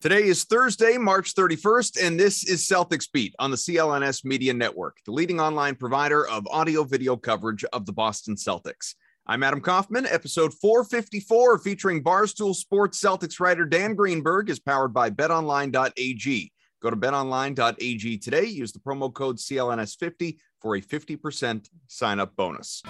[0.00, 4.96] Today is Thursday, March 31st, and this is Celtics Beat on the CLNS Media Network,
[5.04, 8.94] the leading online provider of audio video coverage of the Boston Celtics.
[9.26, 10.06] I'm Adam Kaufman.
[10.06, 16.52] Episode 454, featuring Barstool Sports Celtics writer Dan Greenberg, is powered by betonline.ag.
[16.80, 18.44] Go to betonline.ag today.
[18.46, 22.82] Use the promo code CLNS50 for a 50% sign up bonus.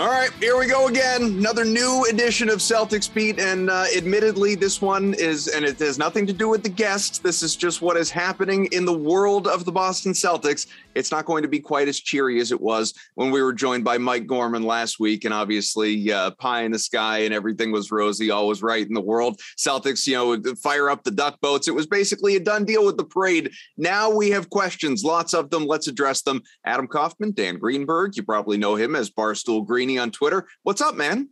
[0.00, 1.22] All right, here we go again.
[1.24, 3.38] Another new edition of Celtics Beat.
[3.38, 7.18] And uh, admittedly, this one is, and it has nothing to do with the guests.
[7.18, 10.68] This is just what is happening in the world of the Boston Celtics.
[10.94, 13.84] It's not going to be quite as cheery as it was when we were joined
[13.84, 15.24] by Mike Gorman last week.
[15.24, 18.94] And obviously, uh, pie in the sky and everything was rosy, all was right in
[18.94, 19.40] the world.
[19.56, 21.68] Celtics, you know, fire up the duck boats.
[21.68, 23.50] It was basically a done deal with the parade.
[23.76, 25.66] Now we have questions, lots of them.
[25.66, 26.42] Let's address them.
[26.64, 30.46] Adam Kaufman, Dan Greenberg, you probably know him as Barstool Greeny on Twitter.
[30.64, 31.28] What's up, man?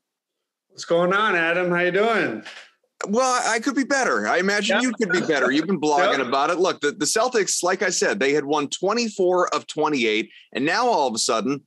[0.68, 1.70] What's going on, Adam?
[1.70, 2.44] How you doing?
[3.06, 4.26] Well, I could be better.
[4.26, 4.82] I imagine yeah.
[4.82, 5.52] you could be better.
[5.52, 6.26] You've been blogging yeah.
[6.26, 6.58] about it.
[6.58, 10.86] Look, the, the Celtics, like I said, they had won 24 of 28, and now
[10.86, 11.62] all of a sudden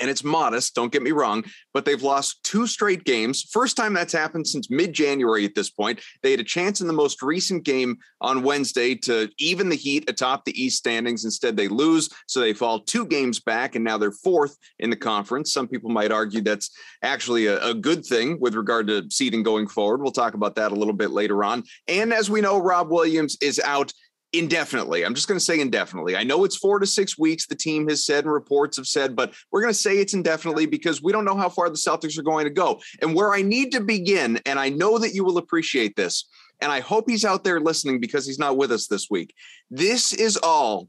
[0.00, 3.42] and it's modest, don't get me wrong, but they've lost two straight games.
[3.50, 6.00] First time that's happened since mid January at this point.
[6.22, 10.08] They had a chance in the most recent game on Wednesday to even the Heat
[10.08, 11.24] atop the East standings.
[11.24, 12.08] Instead, they lose.
[12.26, 15.52] So they fall two games back, and now they're fourth in the conference.
[15.52, 16.70] Some people might argue that's
[17.02, 20.02] actually a, a good thing with regard to seeding going forward.
[20.02, 21.64] We'll talk about that a little bit later on.
[21.86, 23.92] And as we know, Rob Williams is out
[24.32, 25.04] indefinitely.
[25.04, 26.16] I'm just going to say indefinitely.
[26.16, 29.16] I know it's four to six weeks, the team has said and reports have said,
[29.16, 32.18] but we're going to say it's indefinitely because we don't know how far the Celtics
[32.18, 32.80] are going to go.
[33.00, 36.28] And where I need to begin, and I know that you will appreciate this,
[36.60, 39.34] and I hope he's out there listening because he's not with us this week.
[39.70, 40.88] This is all.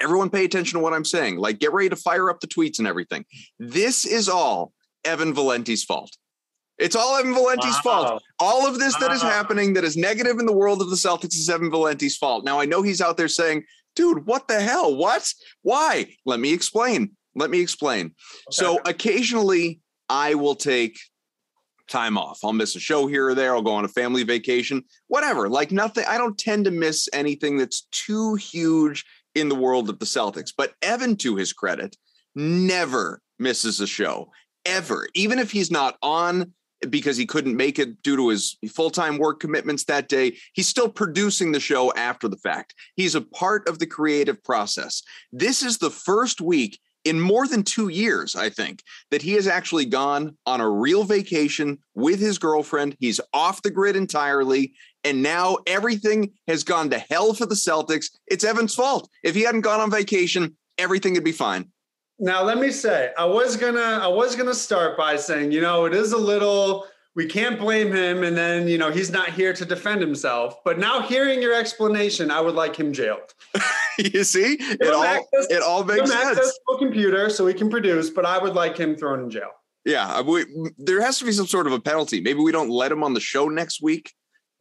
[0.00, 1.36] Everyone pay attention to what I'm saying.
[1.36, 3.24] Like, get ready to fire up the tweets and everything.
[3.58, 4.72] This is all
[5.04, 6.16] Evan Valenti's fault.
[6.78, 8.04] It's all Evan Valenti's wow.
[8.04, 8.22] fault.
[8.40, 11.36] All of this that is happening that is negative in the world of the Celtics
[11.36, 12.44] is Evan Valenti's fault.
[12.44, 13.64] Now I know he's out there saying,
[13.94, 14.96] dude, what the hell?
[14.96, 15.32] What?
[15.62, 16.16] Why?
[16.26, 17.12] Let me explain.
[17.34, 18.06] Let me explain.
[18.06, 18.14] Okay.
[18.50, 20.98] So occasionally I will take
[21.88, 22.40] time off.
[22.42, 23.54] I'll miss a show here or there.
[23.54, 25.48] I'll go on a family vacation, whatever.
[25.48, 26.04] Like nothing.
[26.08, 30.52] I don't tend to miss anything that's too huge in the world of the Celtics.
[30.56, 31.96] But Evan, to his credit,
[32.34, 34.30] never misses a show
[34.64, 35.08] ever.
[35.14, 36.52] Even if he's not on
[36.90, 40.88] because he couldn't make it due to his full-time work commitments that day he's still
[40.88, 45.02] producing the show after the fact he's a part of the creative process
[45.32, 49.46] this is the first week in more than two years, I think, that he has
[49.46, 52.96] actually gone on a real vacation with his girlfriend.
[52.98, 54.72] He's off the grid entirely.
[55.04, 58.06] And now everything has gone to hell for the Celtics.
[58.26, 59.10] It's Evan's fault.
[59.22, 61.70] If he hadn't gone on vacation, everything would be fine.
[62.18, 65.84] Now let me say, I was gonna I was gonna start by saying, you know,
[65.84, 66.86] it is a little
[67.16, 70.56] we can't blame him, and then you know he's not here to defend himself.
[70.64, 73.34] But now hearing your explanation, I would like him jailed.
[73.98, 76.38] you see, it all access, it all makes sense.
[76.38, 79.30] Access to a computer so he can produce, but I would like him thrown in
[79.30, 79.50] jail.
[79.84, 80.46] Yeah, we,
[80.78, 82.20] there has to be some sort of a penalty.
[82.20, 84.12] Maybe we don't let him on the show next week.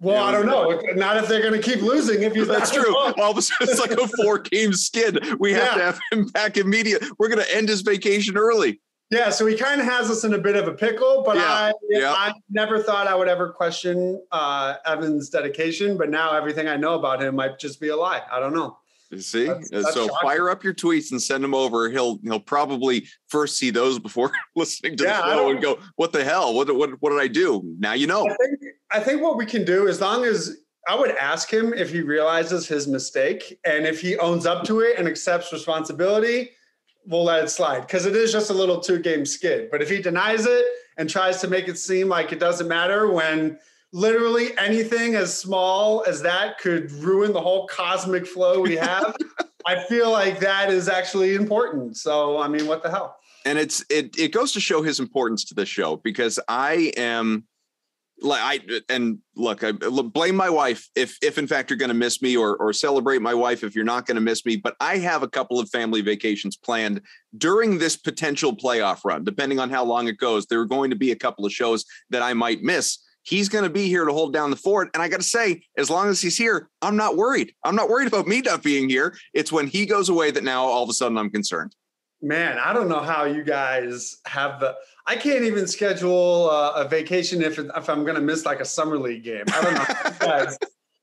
[0.04, 0.82] Well, I don't know.
[0.96, 2.24] Not if they're going to keep losing.
[2.24, 2.96] If you that's true.
[2.96, 5.40] All of a sudden, it's like a four-game skid.
[5.40, 5.76] We have yeah.
[5.76, 7.04] to have him back immediate.
[7.18, 8.82] We're going to end his vacation early.
[9.10, 11.24] Yeah, so he kind of has us in a bit of a pickle.
[11.26, 11.72] But yeah.
[12.12, 12.30] I.
[12.30, 15.98] I never thought I would ever question uh, Evan's dedication.
[15.98, 18.24] But now everything I know about him might just be a lie.
[18.30, 18.78] I don't know.
[19.14, 20.18] You see, that's, that's so shocking.
[20.24, 21.90] fire up your tweets and send them over.
[21.90, 26.12] He'll he'll probably first see those before listening to yeah, the show and go, "What
[26.12, 26.54] the hell?
[26.54, 28.26] What what what did I do?" Now you know.
[28.26, 28.60] I think,
[28.94, 30.58] I think what we can do, as long as
[30.88, 34.82] I would ask him if he realizes his mistake and if he owns up to
[34.82, 36.52] it and accepts responsibility,
[37.06, 39.70] we'll let it slide because it is just a little two game skid.
[39.72, 40.66] But if he denies it
[40.98, 43.58] and tries to make it seem like it doesn't matter when
[43.94, 49.16] literally anything as small as that could ruin the whole cosmic flow we have,
[49.66, 51.98] I feel like that is actually important.
[51.98, 53.18] So, I mean, what the hell?
[53.46, 57.46] And it's it it goes to show his importance to the show because I am
[58.22, 61.90] like I and look, I uh, blame my wife if if in fact you're going
[61.90, 64.56] to miss me, or or celebrate my wife if you're not going to miss me.
[64.56, 67.02] But I have a couple of family vacations planned
[67.38, 69.24] during this potential playoff run.
[69.24, 71.86] Depending on how long it goes, there are going to be a couple of shows
[72.10, 73.00] that I might miss.
[73.24, 75.64] He's going to be here to hold down the fort, and I got to say,
[75.78, 77.54] as long as he's here, I'm not worried.
[77.64, 79.16] I'm not worried about me not being here.
[79.34, 81.76] It's when he goes away that now all of a sudden I'm concerned.
[82.22, 84.76] Man, I don't know how you guys have the.
[85.06, 88.66] I can't even schedule uh, a vacation if if I'm going to miss like a
[88.66, 89.44] summer league game.
[89.54, 90.58] I don't know, guys.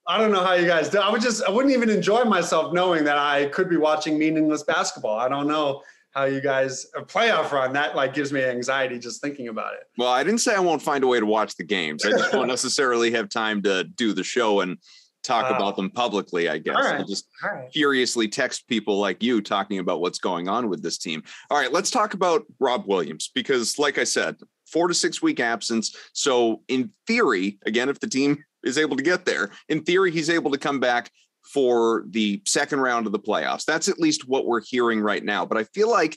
[0.06, 0.98] I don't know how you guys do.
[0.98, 4.62] I would just I wouldn't even enjoy myself knowing that I could be watching meaningless
[4.62, 5.18] basketball.
[5.18, 5.82] I don't know
[6.12, 9.84] how you guys a playoff run that like gives me anxiety just thinking about it.
[9.96, 12.04] Well, I didn't say I won't find a way to watch the games.
[12.04, 14.78] I just won't necessarily have time to do the show and
[15.22, 16.76] talk uh, about them publicly, I guess.
[16.76, 17.06] Right.
[17.06, 17.68] Just right.
[17.72, 21.22] furiously text people like you talking about what's going on with this team.
[21.50, 24.36] All right, let's talk about Rob Williams because, like I said,
[24.66, 25.94] four to six week absence.
[26.12, 30.30] So, in theory, again, if the team is able to get there, in theory, he's
[30.30, 31.10] able to come back
[31.42, 33.64] for the second round of the playoffs.
[33.64, 35.44] That's at least what we're hearing right now.
[35.44, 36.16] But I feel like,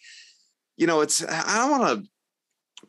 [0.78, 2.10] you know, it's, I don't want to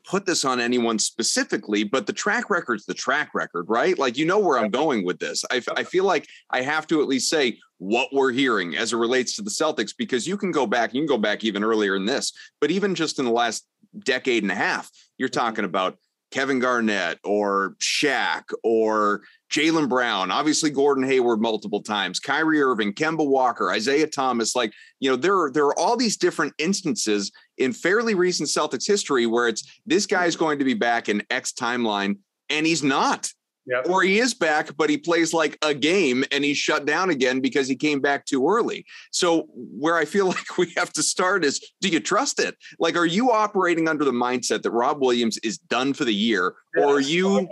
[0.05, 3.99] put this on anyone specifically, but the track record's the track record, right?
[3.99, 5.45] Like, you know where I'm going with this.
[5.51, 8.97] I, I feel like I have to at least say what we're hearing as it
[8.97, 11.97] relates to the Celtics, because you can go back, you can go back even earlier
[11.97, 13.67] in this, but even just in the last
[14.05, 15.41] decade and a half, you're mm-hmm.
[15.41, 15.99] talking about
[16.31, 23.25] Kevin Garnett or Shaq or Jaylen Brown, obviously Gordon Hayward multiple times, Kyrie Irving, Kemba
[23.25, 24.57] Walker, Isaiah Thomas.
[24.57, 28.87] Like, you know, there are, there are all these different instances in fairly recent Celtics
[28.87, 32.19] history where it's this guy is going to be back in X timeline
[32.51, 33.31] and he's not.
[33.67, 33.89] Yep.
[33.89, 37.41] Or he is back, but he plays like a game and he's shut down again
[37.41, 38.85] because he came back too early.
[39.11, 42.57] So, where I feel like we have to start is do you trust it?
[42.79, 46.55] Like, are you operating under the mindset that Rob Williams is done for the year?
[46.77, 46.85] Yes.
[46.85, 47.49] Or are you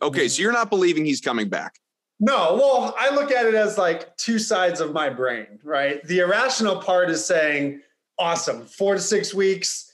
[0.00, 0.26] oh, okay?
[0.26, 1.74] So, you're not believing he's coming back?
[2.18, 6.02] No, well, I look at it as like two sides of my brain, right?
[6.04, 7.82] The irrational part is saying,
[8.18, 9.92] awesome, four to six weeks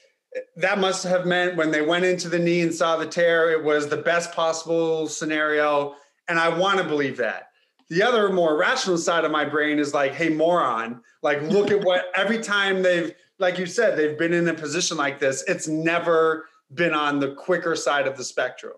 [0.57, 3.63] that must have meant when they went into the knee and saw the tear, it
[3.63, 5.95] was the best possible scenario.
[6.29, 7.49] And I want to believe that.
[7.89, 11.83] The other more rational side of my brain is like, hey, moron, like, look at
[11.83, 15.69] what every time they've, like you said, they've been in a position like this, it's
[15.69, 18.75] never been on the quicker side of the spectrum.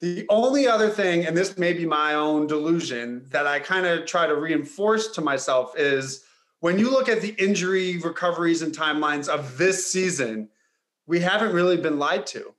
[0.00, 4.06] The only other thing, and this may be my own delusion, that I kind of
[4.06, 6.25] try to reinforce to myself is
[6.66, 10.48] when you look at the injury recoveries and timelines of this season,
[11.06, 12.52] we haven't really been lied to,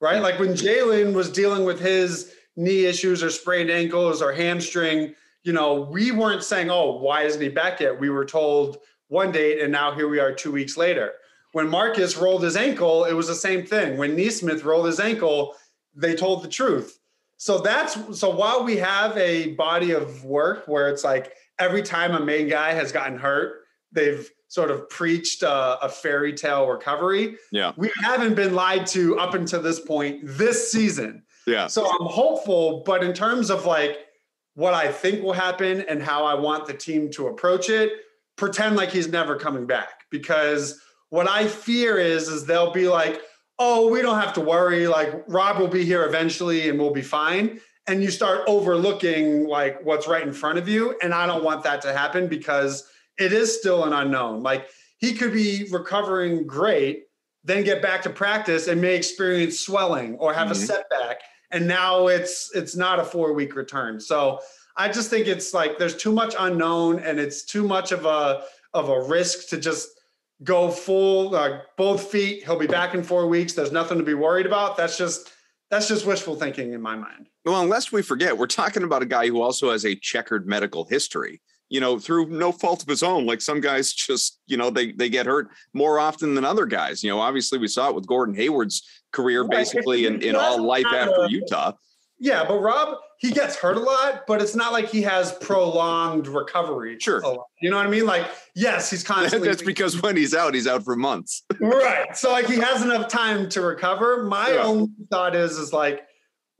[0.00, 0.20] right?
[0.20, 5.14] Like when Jaylen was dealing with his knee issues or sprained ankles or hamstring,
[5.44, 8.00] you know, we weren't saying, oh, why isn't he back yet?
[8.00, 11.12] We were told one date, and now here we are two weeks later.
[11.52, 13.96] When Marcus rolled his ankle, it was the same thing.
[13.96, 15.54] When Nesmith rolled his ankle,
[15.94, 16.98] they told the truth.
[17.36, 22.14] So that's so while we have a body of work where it's like every time
[22.14, 23.62] a main guy has gotten hurt,
[23.92, 27.36] they've sort of preached a, a, fairy tale recovery.
[27.50, 27.72] Yeah.
[27.76, 31.22] We haven't been lied to up until this point this season.
[31.46, 31.68] Yeah.
[31.68, 33.98] So I'm hopeful, but in terms of like
[34.54, 37.92] what I think will happen and how I want the team to approach it,
[38.36, 40.78] pretend like he's never coming back because
[41.08, 43.20] what I fear is is they'll be like,
[43.58, 47.02] "Oh, we don't have to worry, like Rob will be here eventually and we'll be
[47.02, 51.42] fine." And you start overlooking like what's right in front of you, and I don't
[51.42, 52.84] want that to happen because
[53.18, 54.42] it is still an unknown.
[54.42, 57.04] Like he could be recovering great,
[57.44, 60.52] then get back to practice and may experience swelling or have mm-hmm.
[60.52, 61.20] a setback.
[61.50, 64.00] And now it's it's not a four week return.
[64.00, 64.40] So
[64.76, 68.44] I just think it's like there's too much unknown and it's too much of a
[68.72, 69.88] of a risk to just
[70.42, 72.44] go full uh, both feet.
[72.44, 73.52] He'll be back in four weeks.
[73.52, 74.76] There's nothing to be worried about.
[74.76, 75.30] That's just
[75.70, 77.28] that's just wishful thinking in my mind.
[77.44, 80.84] Well, unless we forget, we're talking about a guy who also has a checkered medical
[80.84, 81.40] history
[81.72, 83.24] you know, through no fault of his own.
[83.24, 87.02] Like some guys just, you know, they they get hurt more often than other guys.
[87.02, 90.84] You know, obviously we saw it with Gordon Hayward's career basically in, in all life
[90.84, 91.72] after Utah.
[92.18, 96.28] Yeah, but Rob, he gets hurt a lot, but it's not like he has prolonged
[96.28, 96.98] recovery.
[97.00, 97.22] Sure.
[97.62, 98.04] You know what I mean?
[98.04, 99.48] Like, yes, he's constantly.
[99.48, 101.42] That's because when he's out, he's out for months.
[101.58, 102.14] right.
[102.14, 104.24] So like he has enough time to recover.
[104.24, 104.62] My yeah.
[104.62, 106.02] own thought is, is like,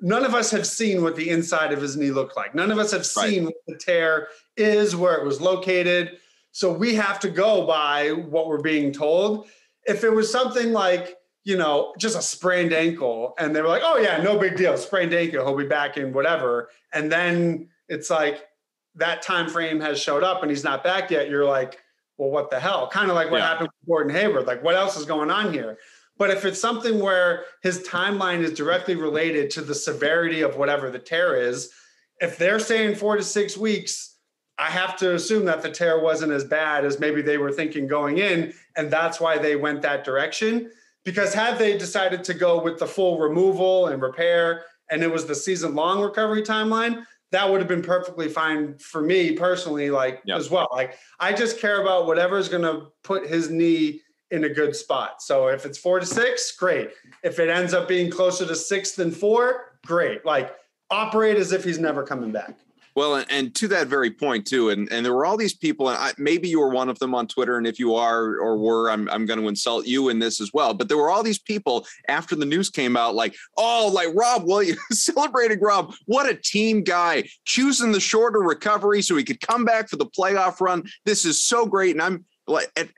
[0.02, 2.54] none of us have seen what the inside of his knee looked like.
[2.54, 3.54] None of us have seen right.
[3.54, 6.18] what the tear is, where it was located.
[6.50, 9.46] So we have to go by what we're being told.
[9.86, 13.82] if it was something like, you know, just a sprained ankle and they were like,
[13.84, 16.68] oh, yeah, no big deal, sprained ankle, he'll be back in whatever.
[16.92, 18.46] And then it's like
[18.94, 21.28] that time frame has showed up and he's not back yet.
[21.28, 21.80] You're like,
[22.16, 22.88] well, what the hell?
[22.88, 23.48] Kind of like what yeah.
[23.48, 24.46] happened with Gordon Hayward.
[24.46, 25.78] Like, what else is going on here?
[26.22, 30.88] But if it's something where his timeline is directly related to the severity of whatever
[30.88, 31.72] the tear is,
[32.20, 34.18] if they're saying four to six weeks,
[34.56, 37.88] I have to assume that the tear wasn't as bad as maybe they were thinking
[37.88, 38.54] going in.
[38.76, 40.70] And that's why they went that direction.
[41.04, 44.62] Because had they decided to go with the full removal and repair,
[44.92, 49.02] and it was the season long recovery timeline, that would have been perfectly fine for
[49.02, 50.38] me personally, like yep.
[50.38, 50.68] as well.
[50.70, 54.02] Like I just care about whatever is going to put his knee
[54.32, 55.22] in a good spot.
[55.22, 56.90] So if it's four to six, great.
[57.22, 60.24] If it ends up being closer to six than four, great.
[60.24, 60.56] Like
[60.90, 62.56] operate as if he's never coming back.
[62.94, 65.96] Well, and, to that very point too, and and there were all these people, and
[65.96, 68.90] I, maybe you were one of them on Twitter, and if you are or were,
[68.90, 70.74] I'm I'm going to insult you in this as well.
[70.74, 74.44] But there were all these people after the news came out, like, oh, like Rob
[74.44, 79.64] Williams celebrating Rob, what a team guy, choosing the shorter recovery so he could come
[79.64, 80.84] back for the playoff run.
[81.06, 82.26] This is so great, and I'm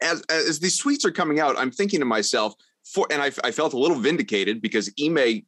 [0.03, 3.51] as as these tweets are coming out, I'm thinking to myself, for and I, I
[3.51, 5.43] felt a little vindicated because Ime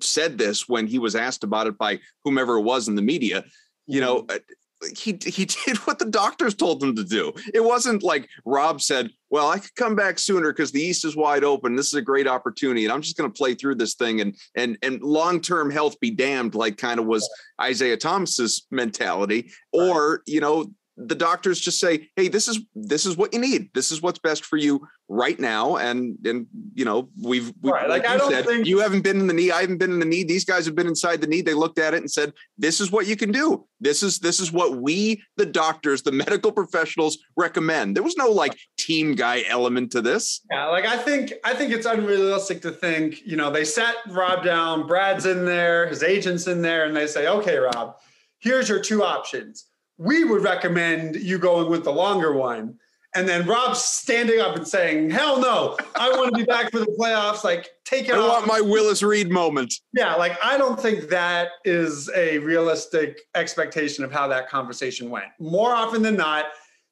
[0.00, 3.44] said this when he was asked about it by whomever it was in the media
[3.86, 4.36] you know mm-hmm.
[4.36, 7.32] uh, he he did what the doctors told him to do.
[7.54, 11.14] It wasn't like Rob said, "Well, I could come back sooner because the East is
[11.14, 11.76] wide open.
[11.76, 14.36] This is a great opportunity, and I'm just going to play through this thing and
[14.56, 17.28] and and long term health be damned." Like kind of was
[17.60, 23.16] Isaiah Thomas's mentality, or you know the doctors just say, "Hey, this is this is
[23.16, 23.70] what you need.
[23.74, 27.88] This is what's best for you right now." And and you know, we've, we've right.
[27.88, 28.66] like, like you said, think...
[28.66, 29.50] you haven't been in the knee.
[29.50, 30.24] I haven't been in the knee.
[30.24, 31.40] These guys have been inside the knee.
[31.40, 33.66] They looked at it and said, "This is what you can do.
[33.80, 38.30] This is this is what we, the doctors, the medical professionals, recommend." There was no
[38.30, 40.40] like team guy element to this.
[40.50, 43.22] Yeah, like I think I think it's unrealistic to think.
[43.24, 44.86] You know, they sat Rob down.
[44.86, 45.86] Brad's in there.
[45.86, 47.96] His agent's in there, and they say, "Okay, Rob,
[48.38, 49.66] here's your two options."
[50.02, 52.78] We would recommend you going with the longer one.
[53.14, 55.76] And then Rob's standing up and saying, "Hell no!
[55.94, 57.44] I want to be back for the playoffs.
[57.44, 58.28] Like, take it." I off.
[58.28, 59.74] want my Willis Reed moment.
[59.92, 65.26] Yeah, like I don't think that is a realistic expectation of how that conversation went.
[65.38, 66.46] More often than not,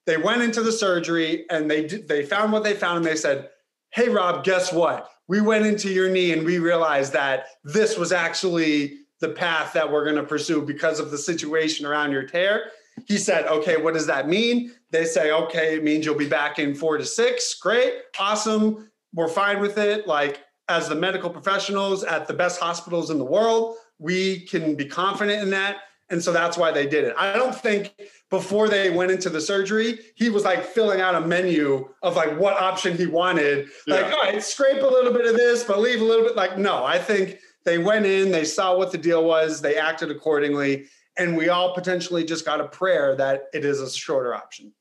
[0.05, 3.49] they went into the surgery and they they found what they found, and they said,
[3.88, 5.11] "Hey, Rob, guess what?
[5.26, 9.90] We went into your knee and we realized that this was actually the path that
[9.90, 12.73] we're going to pursue because of the situation around your tear."
[13.06, 14.73] He said, okay, what does that mean?
[14.90, 17.54] They say, okay, it means you'll be back in four to six.
[17.54, 18.90] Great, awesome.
[19.14, 20.06] We're fine with it.
[20.06, 24.85] Like, as the medical professionals at the best hospitals in the world, we can be
[24.85, 25.78] confident in that.
[26.11, 27.14] And so that's why they did it.
[27.16, 27.94] I don't think
[28.30, 32.37] before they went into the surgery, he was like filling out a menu of like
[32.38, 33.68] what option he wanted.
[33.87, 33.94] Yeah.
[33.94, 36.37] Like, all right, scrape a little bit of this, but leave a little bit.
[36.37, 40.11] Like, no, I think they went in, they saw what the deal was, they acted
[40.11, 40.87] accordingly
[41.19, 44.73] and we all potentially just got a prayer that it is a shorter option.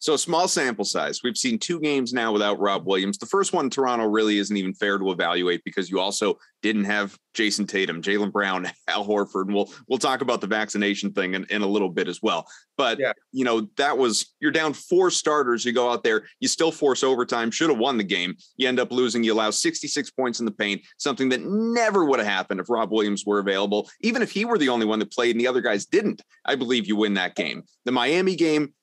[0.00, 1.20] So small sample size.
[1.24, 3.18] We've seen two games now without Rob Williams.
[3.18, 7.16] The first one, Toronto, really isn't even fair to evaluate because you also didn't have
[7.34, 11.44] Jayson Tatum, Jaylen Brown, Al Horford, and we'll we'll talk about the vaccination thing in,
[11.50, 12.46] in a little bit as well.
[12.76, 13.12] But yeah.
[13.32, 15.64] you know, that was you're down four starters.
[15.64, 18.36] You go out there, you still force overtime, should have won the game.
[18.56, 22.18] You end up losing, you allow 66 points in the paint, something that never would
[22.18, 23.88] have happened if Rob Williams were available.
[24.00, 26.54] Even if he were the only one that played and the other guys didn't, I
[26.54, 27.64] believe you win that game.
[27.84, 28.74] The Miami game,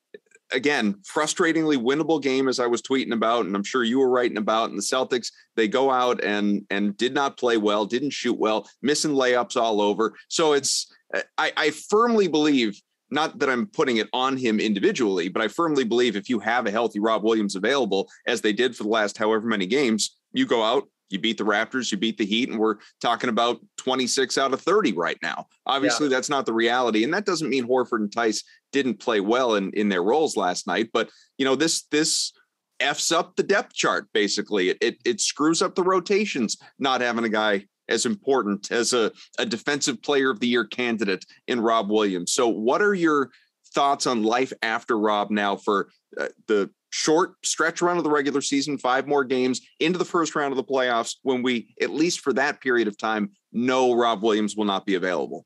[0.52, 4.38] again, frustratingly winnable game as I was tweeting about, and I'm sure you were writing
[4.38, 4.70] about.
[4.70, 8.68] And the Celtics, they go out and and did not play well, didn't shoot well,
[8.82, 10.14] missing layups all over.
[10.28, 12.80] So it's uh, I, I firmly believe.
[13.12, 16.66] Not that I'm putting it on him individually, but I firmly believe if you have
[16.66, 20.48] a healthy Rob Williams available, as they did for the last however many games, you
[20.48, 24.38] go out, you beat the Raptors, you beat the Heat, and we're talking about 26
[24.38, 25.48] out of 30 right now.
[25.66, 26.16] Obviously, yeah.
[26.16, 27.04] that's not the reality.
[27.04, 28.44] And that doesn't mean Horford and Theis
[28.76, 30.90] didn't play well in, in their roles last night.
[30.94, 32.34] But you know, this this
[32.82, 34.70] f's up the depth chart, basically.
[34.70, 39.12] It, it it screws up the rotations, not having a guy as important as a,
[39.40, 42.34] a defensive player of the year candidate in Rob Williams.
[42.34, 43.30] So what are your
[43.74, 45.90] thoughts on life after Rob now for
[46.20, 50.36] uh, the short stretch run of the regular season, five more games into the first
[50.36, 54.24] round of the playoffs when we, at least for that period of time, know Rob
[54.24, 55.46] Williams will not be available?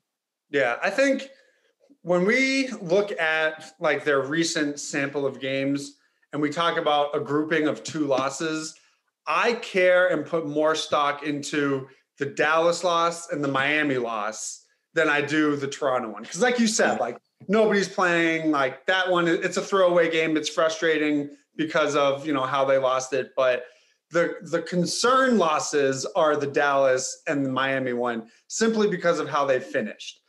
[0.50, 1.28] Yeah, I think
[2.02, 5.96] when we look at like their recent sample of games
[6.32, 8.74] and we talk about a grouping of two losses,
[9.26, 11.88] I care and put more stock into
[12.18, 14.64] the Dallas loss and the Miami loss
[14.94, 16.22] than I do the Toronto one.
[16.22, 19.28] Because, like you said, like nobody's playing like that one.
[19.28, 20.36] It's a throwaway game.
[20.36, 23.30] It's frustrating because of you know how they lost it.
[23.36, 23.64] But
[24.10, 29.44] The the concern losses are the Dallas and the Miami one simply because of how
[29.44, 30.20] they finished.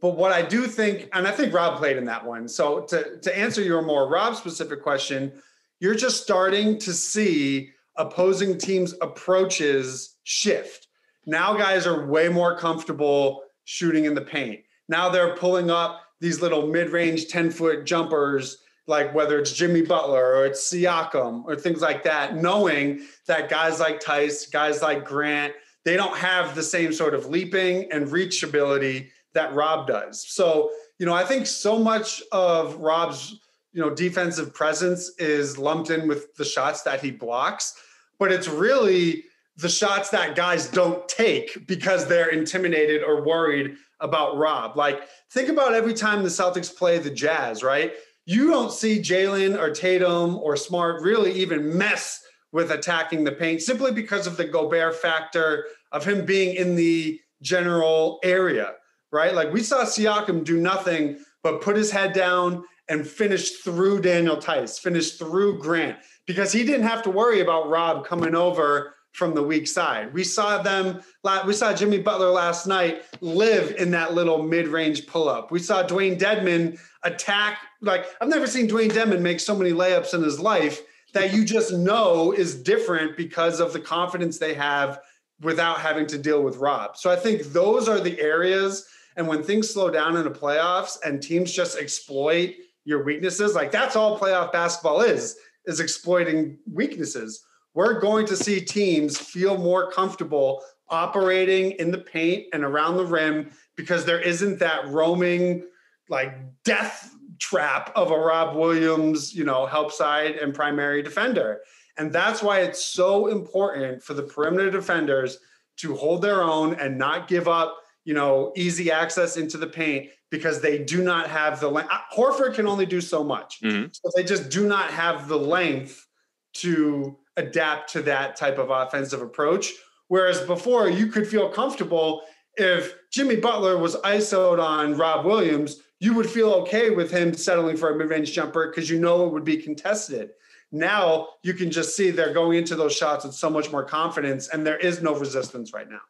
[0.00, 2.48] But what I do think, and I think Rob played in that one.
[2.48, 5.32] So to, to answer your more Rob specific question,
[5.80, 10.86] you're just starting to see opposing teams' approaches shift.
[11.26, 14.60] Now guys are way more comfortable shooting in the paint.
[14.88, 20.46] Now they're pulling up these little mid-range 10-foot jumpers like whether it's Jimmy Butler or
[20.46, 25.52] it's Siakam or things like that, knowing that guys like Theis, guys like Grant,
[25.84, 30.26] they don't have the same sort of leaping and reach ability that Rob does.
[30.28, 33.40] So, you know, I think so much of Rob's,
[33.72, 37.74] you know, defensive presence is lumped in with the shots that he blocks,
[38.18, 39.24] but it's really
[39.56, 44.76] the shots that guys don't take because they're intimidated or worried about Rob.
[44.76, 45.02] Like,
[45.32, 47.94] think about every time the Celtics play the Jazz, right?
[48.28, 53.62] you don't see Jaylen or Tatum or Smart really even mess with attacking the paint
[53.62, 58.74] simply because of the Gobert factor of him being in the general area,
[59.12, 59.34] right?
[59.34, 64.40] Like we saw Siakam do nothing but put his head down and finish through Daniel
[64.40, 69.34] Theis, finish through Grant, because he didn't have to worry about Rob coming over from
[69.34, 70.12] the weak side.
[70.12, 71.00] We saw them,
[71.46, 75.50] we saw Jimmy Butler last night live in that little mid range pull up.
[75.50, 77.58] We saw Dewayne Dedmon attack.
[77.82, 80.82] Like, I've never seen Dewayne Dedmon make so many layups in his life
[81.14, 85.00] that you just know is different because of the confidence they have
[85.40, 86.96] without having to deal with Rob.
[86.96, 88.86] So I think those are the areas.
[89.18, 93.70] And when things slow down in the playoffs and teams just exploit your weaknesses, like
[93.70, 97.44] that's all playoff basketball is, is exploiting weaknesses
[97.78, 103.06] we're going to see teams feel more comfortable operating in the paint and around the
[103.06, 105.64] rim because there isn't that roaming
[106.08, 106.34] like
[106.64, 111.60] death trap of a Rob Williams, you know, help side and primary defender.
[111.98, 115.38] And that's why it's so important for the perimeter defenders
[115.76, 117.76] to hold their own and not give up,
[118.08, 121.92] you know, easy access into the paint because they do not have the length.
[122.16, 123.60] Horford can only do so much.
[123.60, 123.88] Mm-hmm.
[123.92, 126.06] So they just do not have the length
[126.54, 129.74] to adapt to that type of offensive approach.
[130.06, 132.22] Whereas before, you could feel comfortable
[132.56, 137.76] if Jimmy Butler was ISO'd on Rob Williams, you would feel okay with him settling
[137.76, 140.30] for a mid range jumper because you know it would be contested.
[140.72, 144.48] Now you can just see they're going into those shots with so much more confidence,
[144.48, 146.00] and there is no resistance right now.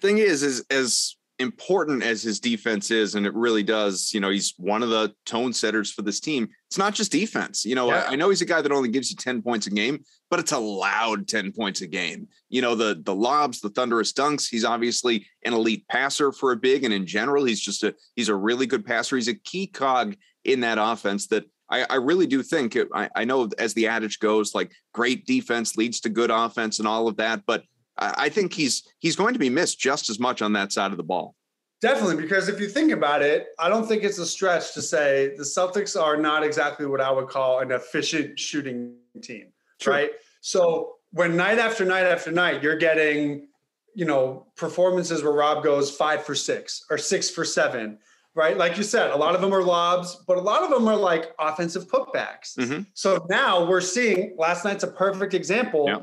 [0.00, 4.30] Thing is, is as important as his defense is, and it really does, you know,
[4.30, 6.48] he's one of the tone setters for this team.
[6.68, 7.64] It's not just defense.
[7.64, 8.04] You know, yeah.
[8.08, 10.38] I, I, know he's a guy that only gives you 10 points a game, but
[10.38, 12.28] it's a loud 10 points a game.
[12.48, 14.48] You know, the the lobs, the thunderous dunks.
[14.48, 18.28] He's obviously an elite passer for a big, and in general, he's just a he's
[18.28, 19.16] a really good passer.
[19.16, 23.08] He's a key cog in that offense that I, I really do think it, I,
[23.16, 27.08] I know as the adage goes, like great defense leads to good offense and all
[27.08, 27.64] of that, but
[27.96, 30.96] I think he's he's going to be missed just as much on that side of
[30.96, 31.36] the ball.
[31.80, 35.34] Definitely, because if you think about it, I don't think it's a stretch to say
[35.36, 39.92] the Celtics are not exactly what I would call an efficient shooting team, True.
[39.92, 40.10] right?
[40.40, 43.48] So when night after night after night, you're getting,
[43.94, 47.98] you know, performances where Rob goes five for six or six for seven,
[48.34, 48.56] right?
[48.56, 50.96] Like you said, a lot of them are lobs, but a lot of them are
[50.96, 52.56] like offensive putbacks.
[52.56, 52.82] Mm-hmm.
[52.94, 55.84] So now we're seeing last night's a perfect example.
[55.86, 56.00] Yeah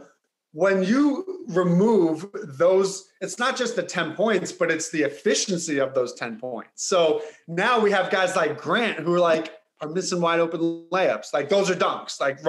[0.54, 5.94] when you remove those, it's not just the 10 points, but it's the efficiency of
[5.94, 6.86] those 10 points.
[6.88, 10.60] So now we have guys like Grant who are like, are missing wide open
[10.92, 11.34] layups.
[11.34, 12.20] Like those are dunks.
[12.20, 12.40] Like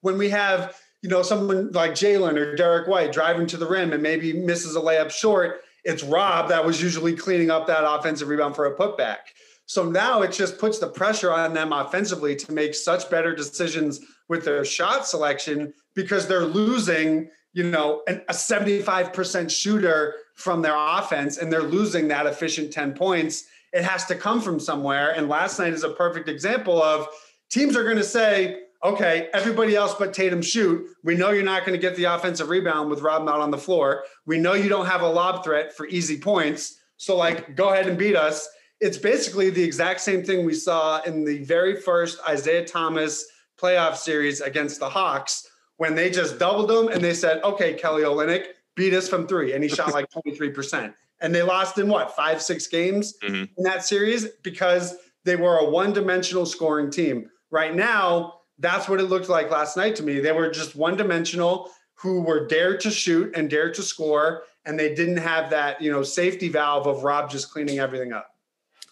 [0.00, 3.92] when we have, you know, someone like Jaylen or Derrick White driving to the rim
[3.92, 8.28] and maybe misses a layup short, it's Rob that was usually cleaning up that offensive
[8.28, 9.18] rebound for a putback.
[9.66, 14.00] So now it just puts the pressure on them offensively to make such better decisions
[14.28, 20.76] with their shot selection because they're losing you know, an, a 75% shooter from their
[20.76, 23.44] offense and they're losing that efficient 10 points.
[23.72, 25.12] It has to come from somewhere.
[25.12, 27.08] And last night is a perfect example of
[27.50, 30.86] teams are going to say, okay, everybody else but Tatum shoot.
[31.04, 33.58] We know you're not going to get the offensive rebound with Rob not on the
[33.58, 34.04] floor.
[34.26, 36.78] We know you don't have a lob threat for easy points.
[36.96, 38.48] So, like, go ahead and beat us.
[38.80, 43.26] It's basically the exact same thing we saw in the very first Isaiah Thomas
[43.60, 45.49] playoff series against the Hawks
[45.80, 49.54] when they just doubled him and they said, okay, Kelly Olynyk, beat us from three.
[49.54, 50.92] And he shot like 23%.
[51.22, 53.44] And they lost in what, five, six games mm-hmm.
[53.56, 57.30] in that series because they were a one dimensional scoring team.
[57.50, 60.20] Right now, that's what it looked like last night to me.
[60.20, 64.42] They were just one dimensional who were dared to shoot and dared to score.
[64.66, 68.29] And they didn't have that, you know, safety valve of Rob just cleaning everything up.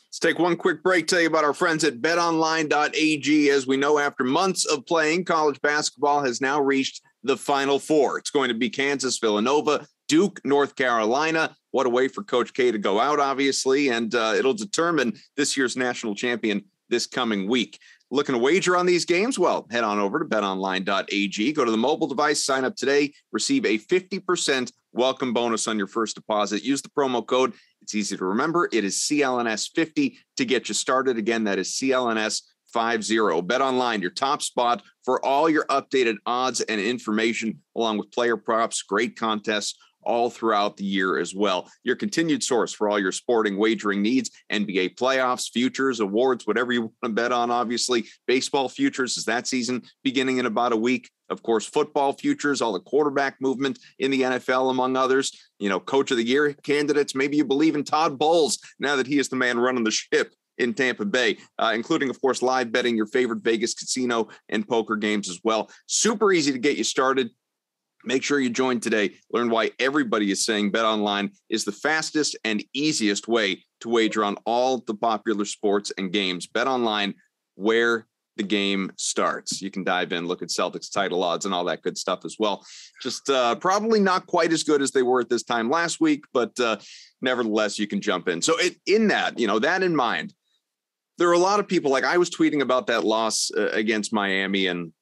[0.08, 3.50] Let's take one quick break, tell you about our friends at betonline.ag.
[3.50, 8.16] As we know, after months of playing, college basketball has now reached the Final Four.
[8.16, 11.54] It's going to be Kansas, Villanova, Duke, North Carolina.
[11.72, 15.58] What a way for Coach K to go out, obviously, and uh, it'll determine this
[15.58, 17.78] year's national champion this coming week.
[18.10, 19.38] Looking to wager on these games?
[19.38, 21.52] Well, head on over to betonline.ag.
[21.52, 25.86] Go to the mobile device, sign up today, receive a 50% welcome bonus on your
[25.86, 26.64] first deposit.
[26.64, 27.52] Use the promo code.
[27.88, 28.68] It's easy to remember.
[28.70, 31.16] It is CLNS50 to get you started.
[31.16, 33.40] Again, that is CLNS 50.
[33.40, 38.36] Bet online, your top spot for all your updated odds and information, along with player
[38.36, 41.70] props, great contests all throughout the year as well.
[41.84, 46.80] Your continued source for all your sporting wagering needs, NBA playoffs, futures, awards, whatever you
[46.82, 48.06] want to bet on, obviously.
[48.26, 51.10] Baseball futures is that season beginning in about a week.
[51.28, 55.30] Of course, football futures, all the quarterback movement in the NFL, among others.
[55.58, 57.14] You know, coach of the year candidates.
[57.14, 60.32] Maybe you believe in Todd Bowles now that he is the man running the ship
[60.56, 64.96] in Tampa Bay, uh, including, of course, live betting your favorite Vegas casino and poker
[64.96, 65.70] games as well.
[65.86, 67.30] Super easy to get you started.
[68.08, 69.16] Make sure you join today.
[69.34, 74.24] Learn why everybody is saying Bet Online is the fastest and easiest way to wager
[74.24, 76.46] on all the popular sports and games.
[76.46, 77.12] Bet Online,
[77.56, 78.06] where
[78.38, 79.60] the game starts.
[79.60, 82.36] You can dive in, look at Celtics title odds and all that good stuff as
[82.38, 82.64] well.
[83.02, 86.24] Just uh, probably not quite as good as they were at this time last week,
[86.32, 86.78] but uh,
[87.20, 88.40] nevertheless, you can jump in.
[88.40, 90.32] So, it, in that, you know, that in mind,
[91.18, 94.14] there are a lot of people like I was tweeting about that loss uh, against
[94.14, 94.94] Miami and.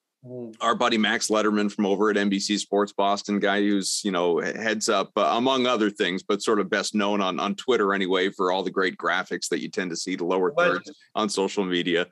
[0.61, 4.89] Our buddy Max Letterman from over at NBC Sports Boston, guy who's you know heads
[4.89, 8.53] up uh, among other things, but sort of best known on on Twitter anyway for
[8.53, 12.07] all the great graphics that you tend to see the lower thirds on social media.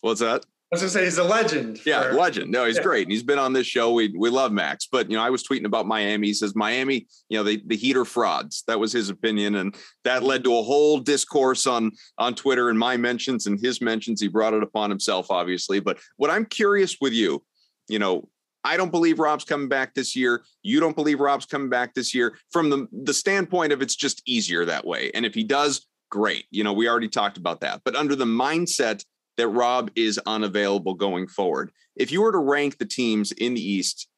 [0.00, 0.44] What's that?
[0.70, 1.80] I was gonna say he's a legend.
[1.86, 2.50] Yeah, for, legend.
[2.50, 2.82] No, he's yeah.
[2.82, 3.06] great.
[3.06, 3.90] And he's been on this show.
[3.92, 4.86] We we love Max.
[4.90, 6.26] But you know, I was tweeting about Miami.
[6.26, 8.64] He says Miami, you know, the, the Heat are frauds.
[8.66, 9.54] That was his opinion.
[9.54, 13.80] And that led to a whole discourse on on Twitter and my mentions and his
[13.80, 14.20] mentions.
[14.20, 15.80] He brought it upon himself, obviously.
[15.80, 17.42] But what I'm curious with you,
[17.88, 18.28] you know,
[18.62, 20.44] I don't believe Rob's coming back this year.
[20.62, 22.36] You don't believe Rob's coming back this year.
[22.52, 25.10] From the, the standpoint of it's just easier that way.
[25.14, 26.44] And if he does, great.
[26.50, 27.80] You know, we already talked about that.
[27.84, 29.02] But under the mindset
[29.38, 31.70] that Rob is unavailable going forward.
[31.96, 34.08] If you were to rank the teams in the East,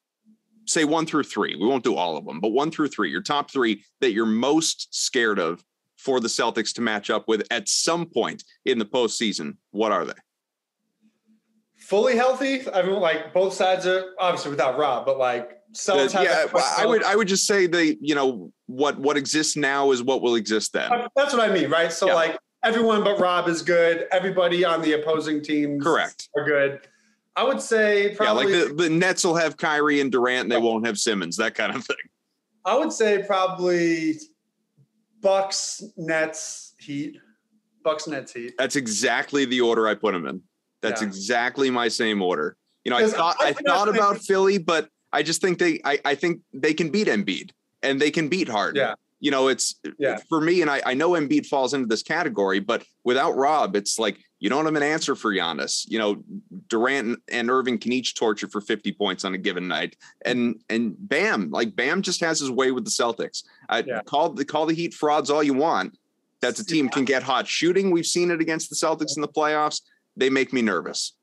[0.66, 3.22] say one through three, we won't do all of them, but one through three, your
[3.22, 5.62] top three that you're most scared of
[5.96, 10.06] for the Celtics to match up with at some point in the postseason, what are
[10.06, 10.14] they?
[11.76, 12.62] Fully healthy.
[12.72, 16.14] I mean, like both sides are obviously without Rob, but like Celtics.
[16.14, 16.46] Yeah,
[16.78, 17.02] I would.
[17.04, 17.96] I would just say they.
[18.00, 18.98] You know what?
[18.98, 20.90] What exists now is what will exist then.
[21.16, 21.92] That's what I mean, right?
[21.92, 22.14] So yeah.
[22.14, 24.06] like everyone but Rob is good.
[24.12, 26.80] Everybody on the opposing teams correct are good.
[27.36, 30.52] I would say probably yeah, like the, the Nets will have Kyrie and Durant, and
[30.52, 31.96] they won't have Simmons, that kind of thing.
[32.64, 34.18] I would say probably
[35.20, 37.18] Bucks, Nets, Heat.
[37.82, 38.54] Bucks, Nets, Heat.
[38.58, 40.42] That's exactly the order I put them in.
[40.82, 41.08] That's yeah.
[41.08, 42.56] exactly my same order.
[42.84, 45.98] You know, I thought I, I thought about Philly, but I just think they I,
[46.04, 47.50] I think they can beat Embiid
[47.82, 48.80] and they can beat Harden.
[48.80, 50.18] Yeah you know, it's yeah.
[50.28, 53.98] for me, and I, I know Embiid falls into this category, but without Rob, it's
[53.98, 55.84] like you don't have an answer for Giannis.
[55.86, 56.24] You know,
[56.68, 59.96] Durant and Irving can each torture for 50 points on a given night.
[60.24, 63.44] And and Bam, like Bam just has his way with the Celtics.
[63.68, 64.00] I yeah.
[64.00, 65.98] call the call the Heat frauds all you want.
[66.40, 67.90] That's a team can get hot shooting.
[67.90, 69.82] We've seen it against the Celtics in the playoffs.
[70.16, 71.14] They make me nervous.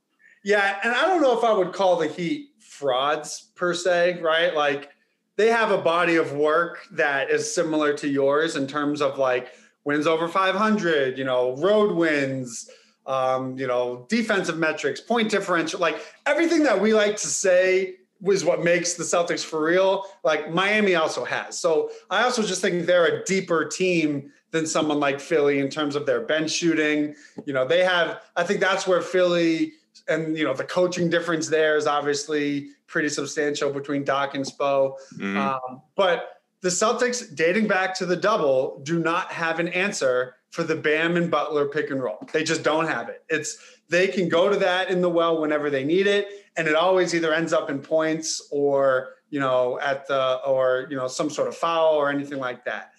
[0.44, 4.54] Yeah, and I don't know if I would call the Heat frauds per se, right?
[4.54, 4.92] Like
[5.38, 9.54] they have a body of work that is similar to yours in terms of like
[9.86, 12.70] wins over 500, you know, road wins,
[13.06, 18.44] um, you know, defensive metrics, point differential, like everything that we like to say was
[18.44, 20.04] what makes the Celtics for real.
[20.24, 21.60] Like Miami also has.
[21.60, 25.96] So I also just think they're a deeper team than someone like Philly in terms
[25.96, 27.16] of their bench shooting.
[27.46, 29.74] You know, they have, I think that's where Philly
[30.08, 34.94] and, you know, the coaching difference there is obviously pretty substantial between Doc and Spo.
[35.16, 35.38] Mm-hmm.
[35.38, 40.64] Um, but the Celtics, dating back to the double, do not have an answer for
[40.64, 42.18] the Bam and Butler pick and roll.
[42.34, 43.24] They just don't have it.
[43.30, 43.58] It's
[43.90, 47.14] they can go to that in the well whenever they need it, and it always
[47.14, 51.48] either ends up in points or you know at the or you know some sort
[51.48, 52.92] of foul or anything like that.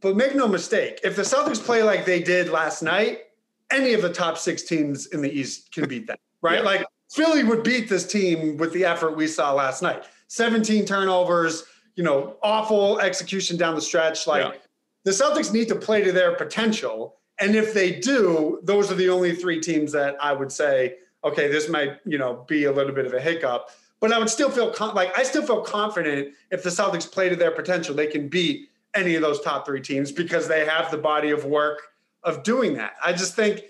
[0.00, 3.20] But make no mistake, if the Celtics play like they did last night,
[3.70, 6.58] any of the top six teams in the East can beat them, right?
[6.58, 6.64] Yeah.
[6.64, 10.04] Like Philly would beat this team with the effort we saw last night.
[10.28, 11.64] 17 turnovers,
[11.96, 14.26] you know, awful execution down the stretch.
[14.26, 14.58] Like yeah.
[15.04, 17.16] the Celtics need to play to their potential.
[17.40, 21.48] And if they do, those are the only three teams that I would say, okay,
[21.48, 23.70] this might, you know, be a little bit of a hiccup.
[23.98, 27.28] But I would still feel con- like I still feel confident if the Celtics play
[27.28, 30.90] to their potential, they can beat any of those top three teams because they have
[30.90, 31.82] the body of work
[32.22, 32.94] of doing that.
[33.02, 33.62] I just think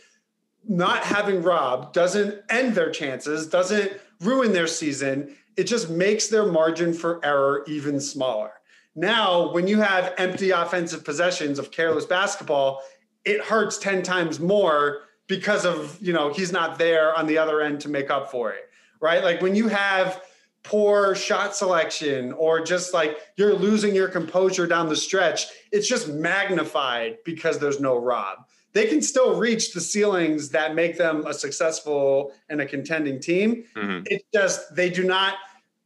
[0.68, 5.36] not having Rob doesn't end their chances, doesn't ruin their season.
[5.56, 8.52] it just makes their margin for error even smaller.
[8.94, 12.82] Now, when you have empty offensive possessions of careless basketball,
[13.24, 17.60] it hurts 10 times more because of, you know, he's not there on the other
[17.60, 19.22] end to make up for it, right?
[19.22, 20.22] Like when you have
[20.62, 26.08] poor shot selection or just like you're losing your composure down the stretch, it's just
[26.08, 28.38] magnified because there's no Rob.
[28.72, 33.64] They can still reach the ceilings that make them a successful and a contending team.
[33.74, 34.04] Mm-hmm.
[34.06, 35.34] It's just they do not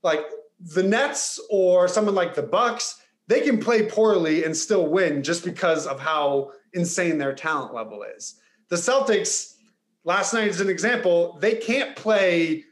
[0.02, 0.26] like
[0.60, 5.44] the Nets or someone like the Bucks, they can play poorly and still win just
[5.44, 8.34] because of how insane their talent level is.
[8.68, 9.54] The Celtics,
[10.04, 12.64] last night as an example, they can't play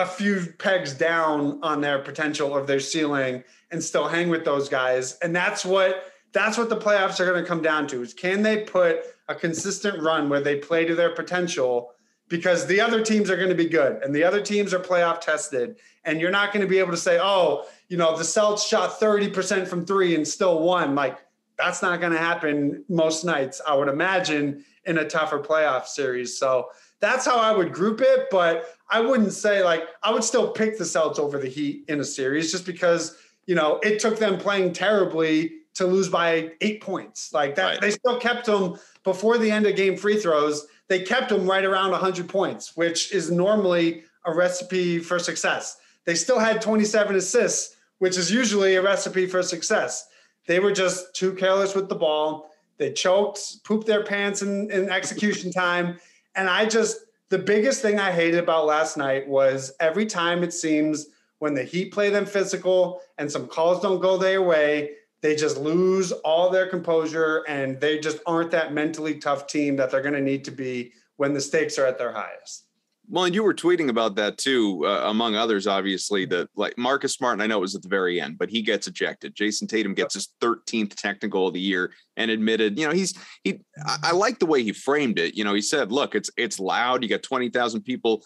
[0.00, 4.68] a few pegs down on their potential of their ceiling and still hang with those
[4.68, 5.18] guys.
[5.18, 8.42] And that's what that's what the playoffs are going to come down to is can
[8.42, 11.92] they put a consistent run where they play to their potential?
[12.28, 15.20] Because the other teams are going to be good and the other teams are playoff
[15.20, 15.76] tested.
[16.04, 18.98] And you're not going to be able to say oh you know the Celtics shot
[18.98, 20.94] 30% from 3 and still won.
[20.94, 21.18] Like
[21.58, 26.38] that's not going to happen most nights I would imagine in a tougher playoff series.
[26.38, 26.68] So
[27.00, 30.76] that's how I would group it but I wouldn't say like I would still pick
[30.76, 34.38] the Celtics over the Heat in a series just because you know it took them
[34.38, 37.32] playing terribly to lose by eight points.
[37.32, 37.80] Like that right.
[37.80, 40.66] they still kept them before the end of game free throws.
[40.88, 45.78] They kept them right around 100 points which is normally a recipe for success.
[46.04, 50.08] They still had 27 assists which is usually a recipe for success.
[50.46, 52.50] They were just too careless with the ball.
[52.78, 55.98] They choked pooped their pants in, in execution time
[56.34, 56.98] and i just
[57.30, 61.06] the biggest thing I hated about last night was every time it seems
[61.38, 64.90] when the Heat play them physical and some calls don't go their way,
[65.22, 69.90] they just lose all their composure and they just aren't that mentally tough team that
[69.90, 72.64] they're going to need to be when the stakes are at their highest.
[73.12, 75.66] Well, and you were tweeting about that too, uh, among others.
[75.66, 78.48] Obviously, that like Marcus Smart, and I know it was at the very end, but
[78.48, 79.34] he gets ejected.
[79.34, 83.62] Jayson Tatum gets his 13th technical of the year, and admitted, you know, he's he.
[84.04, 85.34] I like the way he framed it.
[85.34, 87.02] You know, he said, "Look, it's it's loud.
[87.02, 88.22] You got 20,000 people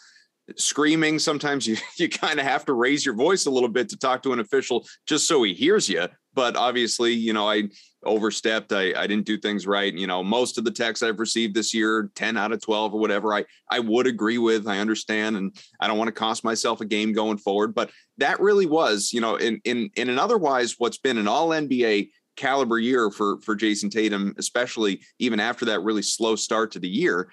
[0.56, 1.18] screaming.
[1.18, 4.22] Sometimes you you kind of have to raise your voice a little bit to talk
[4.24, 7.68] to an official just so he hears you." But obviously, you know, I
[8.06, 8.72] overstepped.
[8.72, 9.92] I, I didn't do things right.
[9.92, 13.00] You know, most of the texts I've received this year, 10 out of 12 or
[13.00, 14.66] whatever, I, I would agree with.
[14.66, 15.36] I understand.
[15.36, 17.74] And I don't want to cost myself a game going forward.
[17.74, 21.48] But that really was, you know, in in in an otherwise what's been an all
[21.48, 26.78] NBA caliber year for for Jayson Tatum, especially even after that really slow start to
[26.78, 27.30] the year.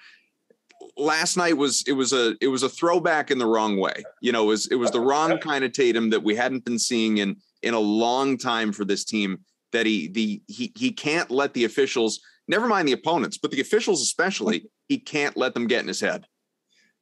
[0.96, 4.02] Last night was it was a it was a throwback in the wrong way.
[4.20, 6.78] You know, it was it was the wrong kind of Tatum that we hadn't been
[6.78, 9.38] seeing in in a long time for this team
[9.72, 13.60] that he the he he can't let the officials never mind the opponents but the
[13.60, 16.26] officials especially he can't let them get in his head.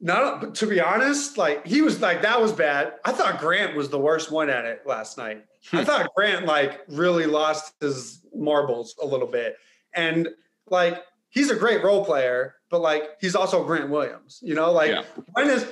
[0.00, 2.94] No to be honest like he was like that was bad.
[3.04, 5.44] I thought grant was the worst one at it last night.
[5.72, 5.84] I hmm.
[5.84, 9.56] thought grant like really lost his marbles a little bit.
[9.94, 10.28] And
[10.68, 14.72] like he's a great role player but like he's also grant williams you know?
[14.72, 15.02] Like yeah.
[15.32, 15.70] when is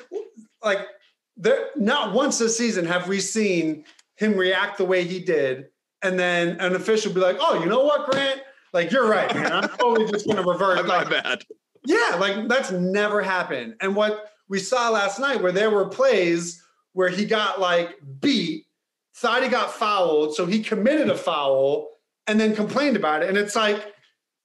[0.63, 0.81] like
[1.37, 3.85] there not once this season have we seen
[4.17, 5.69] him react the way he did
[6.03, 8.41] and then an official be like, "Oh, you know what, Grant?
[8.73, 9.53] Like you're right, man.
[9.53, 11.45] I'm totally just going to revert." like, bad.
[11.85, 13.75] Yeah, like that's never happened.
[13.81, 18.67] And what we saw last night, where there were plays where he got like beat,
[19.15, 21.89] thought he got fouled, so he committed a foul,
[22.27, 23.29] and then complained about it.
[23.29, 23.95] And it's like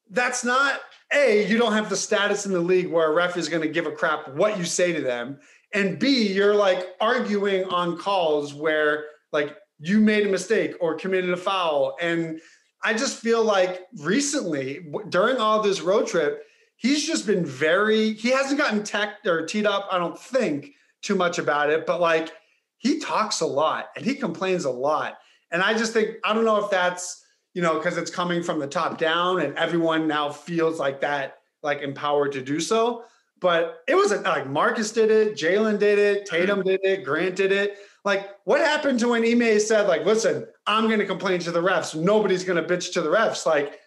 [0.09, 0.79] that's not
[1.13, 1.45] a.
[1.47, 3.85] You don't have the status in the league where a ref is going to give
[3.85, 5.39] a crap what you say to them,
[5.73, 11.29] and B, you're like arguing on calls where like you made a mistake or committed
[11.31, 11.97] a foul.
[11.99, 12.39] And
[12.83, 16.43] I just feel like recently, during all this road trip,
[16.77, 21.15] he's just been very, he hasn't gotten tech or teed up, I don't think, too
[21.15, 22.31] much about it, but like
[22.77, 25.17] he talks a lot and he complains a lot.
[25.51, 27.21] And I just think, I don't know if that's,
[27.53, 31.39] you know, because it's coming from the top down and everyone now feels like that,
[31.61, 33.03] like empowered to do so.
[33.41, 36.69] But it wasn't like Marcus did it, Jaylen did it, Tatum mm-hmm.
[36.69, 37.77] did it, Grant did it.
[38.05, 41.61] Like, what happened to when Ime said, like, listen, I'm going to complain to the
[41.61, 41.95] refs.
[41.95, 43.45] Nobody's going to bitch to the refs.
[43.45, 43.79] Like,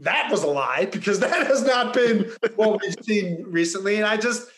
[0.00, 3.96] that was a lie because that has not been what we've seen recently.
[3.96, 4.48] And I just,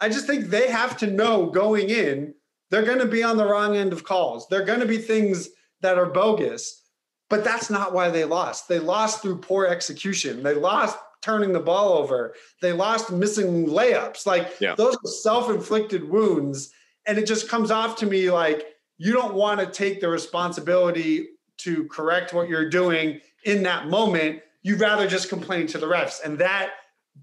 [0.00, 2.34] I just think they have to know going in,
[2.70, 4.48] they're going to be on the wrong end of calls.
[4.48, 5.48] They're going to be things
[5.82, 6.82] that are bogus,
[7.30, 8.68] but that's not why they lost.
[8.68, 10.42] They lost through poor execution.
[10.42, 12.34] They lost turning the ball over.
[12.62, 14.26] They lost missing layups.
[14.26, 14.74] Like yeah.
[14.74, 16.72] those are self-inflicted wounds
[17.06, 18.66] and it just comes off to me like
[18.98, 24.40] you don't want to take the responsibility to correct what you're doing in that moment.
[24.62, 26.22] You'd rather just complain to the refs.
[26.24, 26.70] And that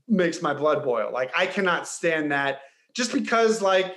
[0.07, 1.11] makes my blood boil.
[1.11, 2.61] Like I cannot stand that
[2.93, 3.95] just because like,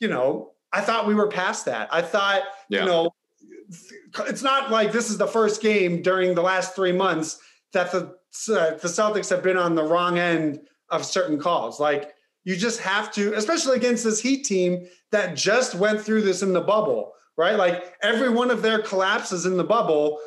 [0.00, 1.88] you know, I thought we were past that.
[1.92, 2.80] I thought, yeah.
[2.80, 3.10] you know,
[4.26, 7.38] it's not like this is the first game during the last three months
[7.72, 8.16] that the
[8.48, 11.78] uh, the Celtics have been on the wrong end of certain calls.
[11.78, 12.11] Like
[12.44, 16.52] you just have to, especially against this Heat team that just went through this in
[16.52, 17.56] the bubble, right?
[17.56, 20.18] Like every one of their collapses in the bubble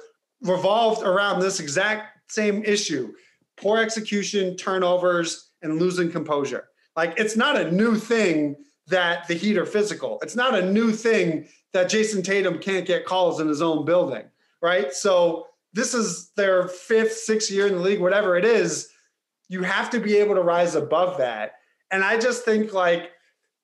[0.41, 3.13] revolved around this exact same issue:
[3.57, 6.69] poor execution, turnovers, and losing composure.
[6.95, 8.55] Like it's not a new thing
[8.87, 10.19] that the Heat are physical.
[10.21, 14.23] It's not a new thing that Jayson Tatum can't get calls in his own building,
[14.61, 14.93] right?
[14.93, 18.89] So this is their fifth, sixth year in the league, whatever it is.
[19.49, 21.55] You have to be able to rise above that.
[21.91, 23.11] And I just think like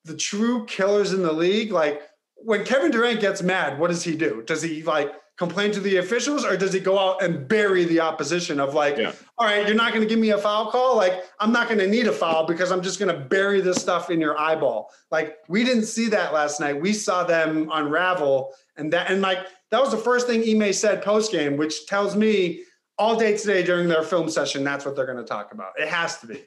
[0.05, 2.01] the true killers in the league, like
[2.35, 4.43] when Kevin Durant gets mad, what does he do?
[4.45, 7.99] Does he like complain to the officials or does he go out and bury the
[7.99, 9.11] opposition of like yeah.
[9.39, 10.95] all right you're not going to give me a foul call?
[10.95, 13.81] Like i'm not going to need a foul because i'm just going to bury this
[13.81, 14.91] stuff in your eyeball.
[15.09, 16.79] Like we didn't see that last night.
[16.79, 19.39] We saw them unravel and that and like
[19.71, 22.63] that was the first thing Ime said post game which tells me
[22.99, 25.71] all day today during their film session that's what they're going to talk about.
[25.79, 26.43] It has to be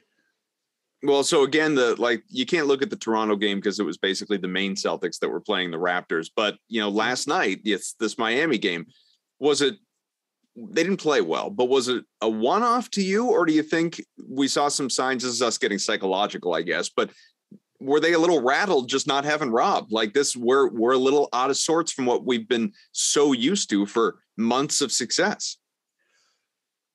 [1.07, 3.97] well, so again, the like you can't look at the Toronto game because it was
[3.97, 6.29] basically the main Celtics that were playing the Raptors.
[6.35, 8.85] But you know, last night, it's this Miami game.
[9.39, 9.75] Was it
[10.55, 14.01] they didn't play well, but was it a one-off to you, or do you think
[14.29, 15.23] we saw some signs?
[15.23, 17.09] This is us getting psychological, I guess, but
[17.81, 19.91] were they a little rattled just not having Rob?
[19.91, 23.69] Like this, we're we're a little out of sorts from what we've been so used
[23.71, 25.57] to for months of success.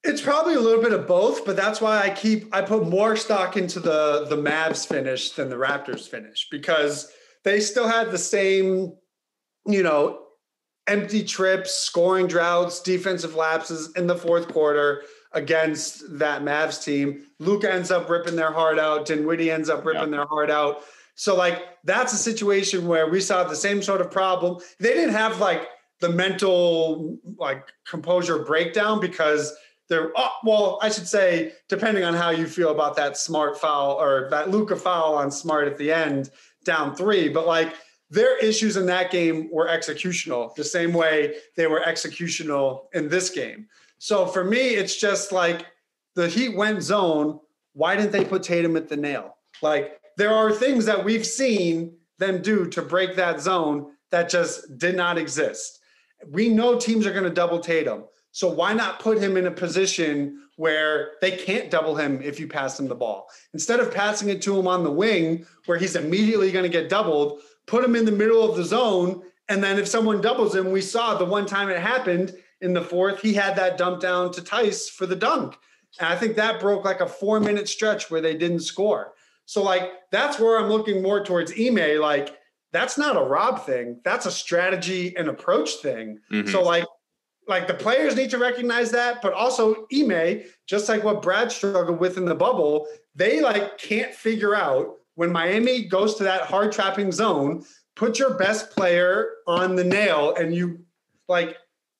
[0.02, 3.16] It's probably a little bit of both, but that's why I keep I put more
[3.16, 7.12] stock into the the Mavs finish than the Raptors finish because
[7.44, 8.94] they still had the same,
[9.66, 10.20] you know,
[10.86, 17.26] empty trips, scoring droughts, defensive lapses in the fourth quarter against that Mavs team.
[17.38, 19.06] Luka ends up ripping their heart out.
[19.06, 20.82] Dinwiddie ends up ripping their heart out.
[21.14, 24.62] So like that's a situation where we saw the same sort of problem.
[24.78, 25.68] They didn't have like
[26.00, 29.54] the mental like composure breakdown because
[29.90, 30.12] there.
[30.16, 34.28] Oh, well, I should say, depending on how you feel about that smart foul or
[34.30, 36.30] that Luka foul on Smart at the end,
[36.64, 37.28] down three.
[37.28, 37.74] But like
[38.08, 43.28] their issues in that game were executional, the same way they were executional in this
[43.28, 43.66] game.
[43.98, 45.66] So for me, it's just like
[46.14, 47.40] the Heat went zone.
[47.74, 49.36] Why didn't they put Tatum at the nail?
[49.60, 54.78] Like there are things that we've seen them do to break that zone that just
[54.78, 55.80] did not exist.
[56.28, 58.04] We know teams are going to double Tatum.
[58.32, 62.46] So why not put him in a position where they can't double him if you
[62.46, 63.26] pass him the ball?
[63.54, 66.88] Instead of passing it to him on the wing where he's immediately going to get
[66.88, 69.22] doubled, put him in the middle of the zone.
[69.48, 72.82] And then if someone doubles him, we saw the one time it happened in the
[72.82, 75.56] fourth, he had that dump down to Theis for the dunk.
[75.98, 79.14] And I think that broke like a four minute stretch where they didn't score.
[79.46, 82.00] So like that's where I'm looking more towards Ime.
[82.00, 82.36] Like
[82.72, 84.00] that's not a Rob thing.
[84.04, 86.20] That's a strategy and approach thing.
[86.30, 86.50] Mm-hmm.
[86.50, 86.84] So like
[87.50, 91.98] like the players need to recognize that, but also Ime, just like what Brad struggled
[91.98, 92.86] with in the bubble,
[93.16, 97.64] they like can't figure out when Miami goes to that hard trapping zone,
[97.96, 100.78] put your best player on the nail and you
[101.28, 101.56] like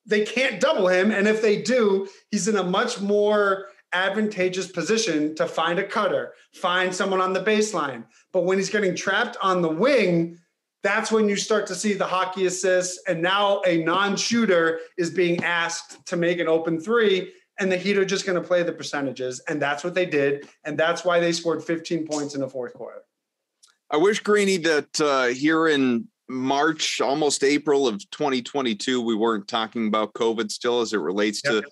[0.07, 1.11] they can't double him.
[1.11, 6.33] And if they do, he's in a much more advantageous position to find a cutter,
[6.55, 8.05] find someone on the baseline.
[8.33, 10.39] But when he's getting trapped on the wing,
[10.83, 13.01] that's when you start to see the hockey assists.
[13.07, 17.33] And now a non shooter is being asked to make an open three.
[17.59, 19.43] And the Heat are just going to play the percentages.
[19.49, 20.49] And that's what they did.
[20.65, 23.03] And that's why they scored 15 points in the fourth quarter.
[23.91, 29.89] I wish Greeny that uh, here in March, almost April of 2022, we weren't talking
[29.89, 31.65] about COVID still as it relates yep.
[31.65, 31.71] to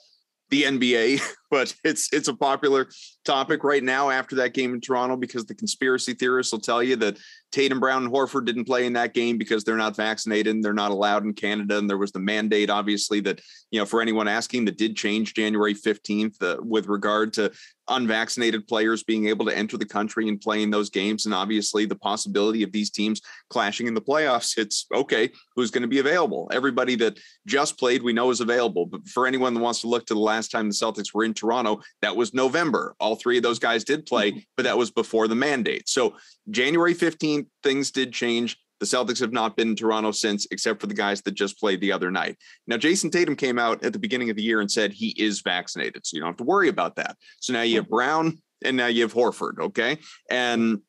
[0.51, 2.89] the NBA, but it's it's a popular
[3.25, 6.97] topic right now after that game in Toronto because the conspiracy theorists will tell you
[6.97, 7.19] that
[7.59, 10.73] Tatum Brown and Horford didn't play in that game because they're not vaccinated and they're
[10.73, 11.77] not allowed in Canada.
[11.77, 13.41] And there was the mandate, obviously, that,
[13.73, 17.51] you know, for anyone asking, that did change January 15th uh, with regard to
[17.89, 21.27] unvaccinated players being able to enter the country and play in those games.
[21.27, 25.83] And obviously, the possibility of these teams clashing in the playoffs, it's okay, who's going
[25.83, 26.49] to be available?
[26.53, 28.87] Everybody that just played, we know is available.
[28.87, 31.35] But for anyone that wants to look to the last time the Celtics were in
[31.35, 32.95] Toronto, that was November.
[33.01, 34.41] All three of those guys did play, mm-hmm.
[34.57, 35.89] but that was before the mandate.
[35.89, 36.15] So
[36.51, 38.59] January 15th, things did change.
[38.81, 41.81] The Celtics have not been in Toronto since, except for the guys that just played
[41.81, 42.37] the other night.
[42.69, 45.41] Now, Jayson Tatum came out at the beginning of the year and said he is
[45.41, 46.07] vaccinated.
[46.07, 47.17] So you don't have to worry about that.
[47.41, 49.59] So now you have Brown and now you have Horford.
[49.59, 49.99] Okay.
[50.31, 50.81] And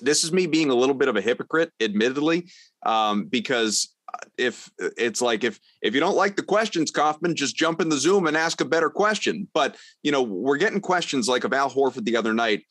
[0.00, 2.48] this is me being a little bit of a hypocrite, admittedly,
[2.84, 3.94] um, because
[4.38, 7.96] if it's like if if you don't like the questions kaufman just jump in the
[7.96, 11.70] zoom and ask a better question but you know we're getting questions like of al
[11.70, 12.64] horford the other night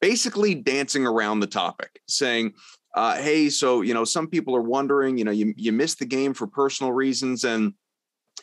[0.00, 2.54] basically dancing around the topic, saying,
[2.94, 6.06] uh, hey, so you know, some people are wondering, you know, you you missed the
[6.06, 7.74] game for personal reasons, and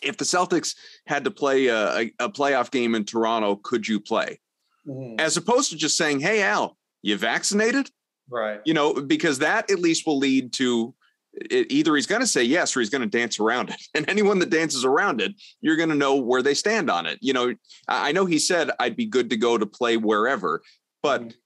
[0.02, 0.76] if the Celtics
[1.08, 4.40] had to play a, a, a playoff game in Toronto, could you play?
[4.88, 5.20] Mm-hmm.
[5.20, 7.90] As opposed to just saying, hey, Al, you vaccinated?
[8.30, 8.60] Right.
[8.66, 10.94] You know, because that at least will lead to
[11.34, 13.82] it, either he's going to say yes or he's going to dance around it.
[13.96, 17.20] And anyone that dances around it, you're going to know where they stand on it.
[17.22, 17.54] You know,
[17.88, 20.62] I know he said I'd be good to go to play wherever,
[21.02, 21.38] but mm-hmm.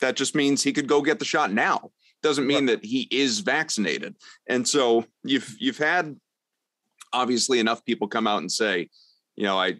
[0.00, 1.90] That just means he could go get the shot now.
[2.22, 2.80] Doesn't mean right.
[2.80, 4.14] that he is vaccinated.
[4.48, 6.16] And so you've you've had
[7.12, 8.88] obviously enough people come out and say,
[9.36, 9.76] you know, I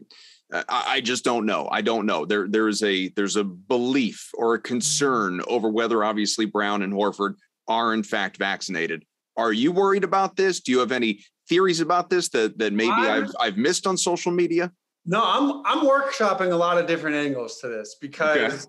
[0.69, 1.69] I just don't know.
[1.71, 2.25] I don't know.
[2.25, 6.93] There there is a there's a belief or a concern over whether obviously Brown and
[6.93, 7.35] Horford
[7.69, 9.05] are in fact vaccinated.
[9.37, 10.61] Are you worried about this?
[10.61, 13.97] Do you have any theories about this that that maybe i have I've missed on
[13.97, 14.73] social media?
[15.07, 18.67] No, I'm I'm workshopping a lot of different angles to this because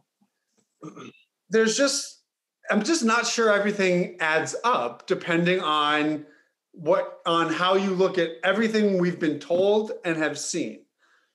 [0.86, 1.12] okay.
[1.52, 2.22] There's just
[2.70, 6.26] I'm just not sure everything adds up depending on
[6.72, 10.86] what on how you look at everything we've been told and have seen.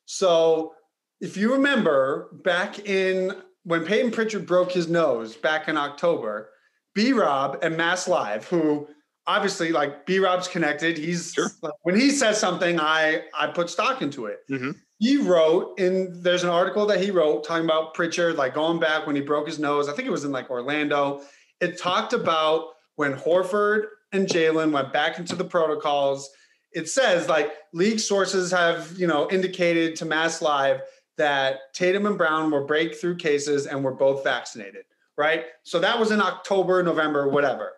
[0.06, 0.72] So
[1.20, 3.32] if you remember back in
[3.64, 6.50] when Peyton Pritchard broke his nose back in October,
[6.94, 8.88] B Rob and Mass Live, who
[9.26, 10.96] obviously like B Rob's connected.
[10.98, 11.50] He's sure.
[11.62, 14.40] like, when he says something, I I put stock into it.
[14.50, 14.72] Mm-hmm.
[14.98, 19.06] He wrote in there's an article that he wrote talking about Pritchard, like going back
[19.06, 19.88] when he broke his nose.
[19.88, 21.22] I think it was in like Orlando.
[21.60, 26.30] It talked about when Horford and Jaylen went back into the protocols.
[26.72, 30.80] It says like league sources have you know indicated to Mass Live
[31.18, 34.84] that Tatum and Brown were breakthrough cases and were both vaccinated.
[35.18, 35.46] Right.
[35.62, 37.72] So that was in October, November, whatever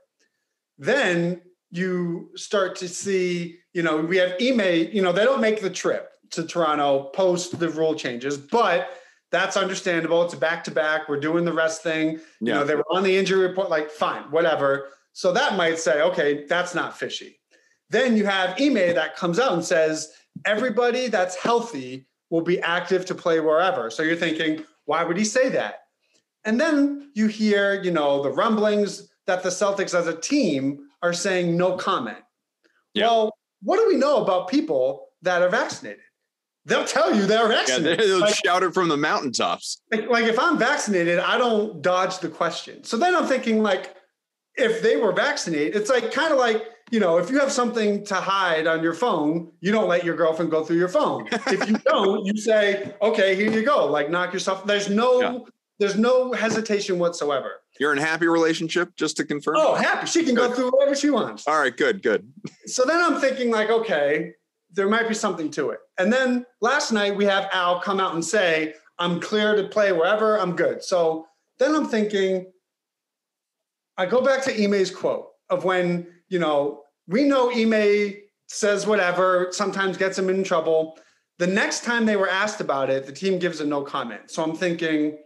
[0.79, 5.61] then you start to see, you know, we have Ime, you know, they don't make
[5.61, 8.91] the trip to Toronto post the rule changes, but
[9.31, 10.23] that's understandable.
[10.23, 11.09] It's a back to back.
[11.09, 12.13] We're doing the rest thing.
[12.13, 12.21] Yeah.
[12.41, 14.89] You know, they were on the injury report, like, fine, whatever.
[15.13, 17.39] So that might say, okay, that's not fishy.
[17.91, 20.13] Then you have Ime that comes out and says,
[20.47, 23.91] everybody that's healthy will be active to play wherever.
[23.91, 25.81] So you're thinking, why would he say that?
[26.45, 31.13] And then you hear, you know, the rumblings that the Celtics as a team are
[31.13, 32.19] saying no comment.
[32.95, 33.07] Yeah.
[33.07, 36.01] Well, what do we know about people that are vaccinated?
[36.65, 38.01] They'll tell you they're vaccinated.
[38.01, 39.81] Yeah, they'll like, shout it from the mountaintops.
[39.93, 42.83] Like, like if I'm vaccinated, I don't dodge the question.
[42.85, 43.95] So then I'm thinking like,
[44.57, 48.05] if they were vaccinated, it's like kind of like you know, if you have something
[48.07, 51.29] to hide on your phone, you don't let your girlfriend go through your phone.
[51.31, 53.87] if you don't, you say, okay, here you go.
[53.87, 54.65] Like knock yourself.
[54.65, 55.39] There's no, yeah.
[55.79, 57.61] there's no hesitation whatsoever.
[57.79, 59.57] You're in a happy relationship, just to confirm.
[59.59, 60.07] Oh, happy.
[60.07, 60.51] She can good.
[60.51, 61.47] go through whatever she wants.
[61.47, 62.31] All right, good, good.
[62.67, 64.33] So then I'm thinking, like, okay,
[64.73, 65.79] there might be something to it.
[65.99, 69.93] And then last night we have Al come out and say, I'm clear to play
[69.93, 70.83] wherever, I'm good.
[70.83, 71.27] So
[71.59, 72.53] then I'm thinking,
[73.97, 78.15] I go back to Ime's quote of when, you know, we know Ime
[78.49, 80.99] says whatever, sometimes gets him in trouble.
[81.39, 84.31] The next time they were asked about it, the team gives a no comment.
[84.31, 85.19] So I'm thinking,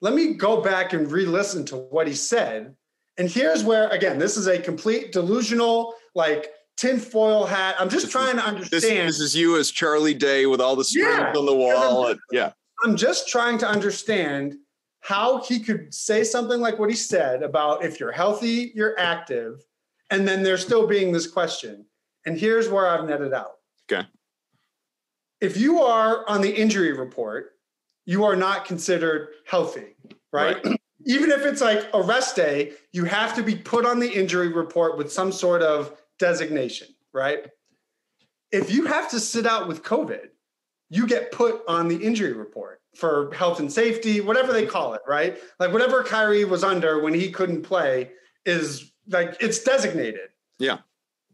[0.00, 2.74] let me go back and re-listen to what he said.
[3.16, 7.74] And here's where, again, this is a complete delusional, like tinfoil hat.
[7.78, 9.08] I'm just this trying to understand.
[9.08, 12.06] This, this, is you as Charlie Day with all the screens yeah, on the wall.
[12.06, 12.52] I'm, yeah.
[12.84, 14.54] I'm just trying to understand
[15.00, 19.64] how he could say something like what he said about if you're healthy, you're active,
[20.10, 21.84] and then there's still being this question.
[22.24, 23.52] And here's where I've netted out.
[23.90, 24.06] Okay.
[25.40, 27.57] If you are on the injury report
[28.08, 29.94] you are not considered healthy,
[30.32, 30.64] right?
[30.64, 30.80] right.
[31.04, 34.48] Even if it's like a rest day, you have to be put on the injury
[34.48, 37.48] report with some sort of designation, right?
[38.50, 40.28] If you have to sit out with COVID,
[40.88, 45.02] you get put on the injury report for health and safety, whatever they call it,
[45.06, 45.36] right?
[45.60, 48.10] Like whatever Kyrie was under when he couldn't play
[48.46, 50.30] is like it's designated.
[50.58, 50.78] Yeah.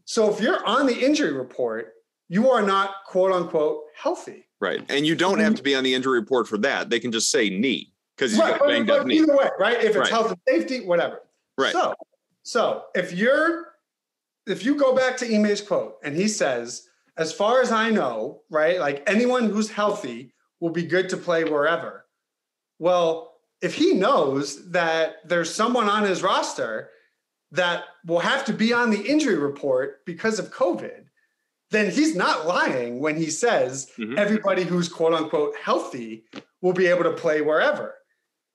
[0.03, 1.93] So if you're on the injury report,
[2.27, 4.45] you are not quote unquote healthy.
[4.65, 4.83] Right.
[4.89, 6.89] And you don't have to be on the injury report for that.
[6.89, 9.19] They can just say knee because he's right, got banged but, up knee.
[9.19, 9.77] Either way, right?
[9.77, 10.09] If it's right.
[10.09, 11.21] health and safety, whatever.
[11.57, 11.71] Right.
[11.71, 11.93] So,
[12.43, 13.75] so if you're
[14.47, 16.87] if you go back to Ime's quote and he says,
[17.17, 21.43] as far as I know, right, like anyone who's healthy will be good to play
[21.43, 22.05] wherever.
[22.79, 26.89] Well, if he knows that there's someone on his roster
[27.51, 31.04] that will have to be on the injury report because of COVID,
[31.75, 34.17] then he's not lying when he says mm-hmm.
[34.17, 36.23] everybody who's quote unquote healthy
[36.61, 37.95] will be able to play wherever.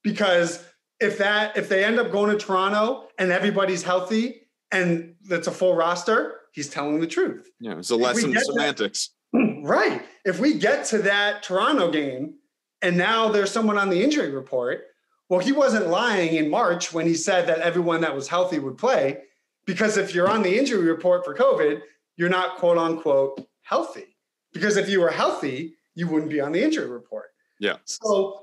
[0.02, 0.64] Because
[1.00, 5.52] if that if they end up going to Toronto and everybody's healthy and it's a
[5.52, 7.50] full roster, he's telling the truth.
[7.60, 9.10] Yeah, it's a lesson in semantics.
[9.62, 10.02] Right.
[10.24, 12.34] If we get to that Toronto game
[12.82, 14.84] and now there's someone on the injury report,
[15.28, 18.78] Well, he wasn't lying in March when he said that everyone that was healthy would
[18.78, 19.18] play,
[19.66, 21.82] because if you're on the injury report for COVID,
[22.16, 24.16] you're not quote unquote healthy.
[24.52, 27.26] Because if you were healthy, you wouldn't be on the injury report.
[27.60, 27.76] Yeah.
[27.84, 28.42] So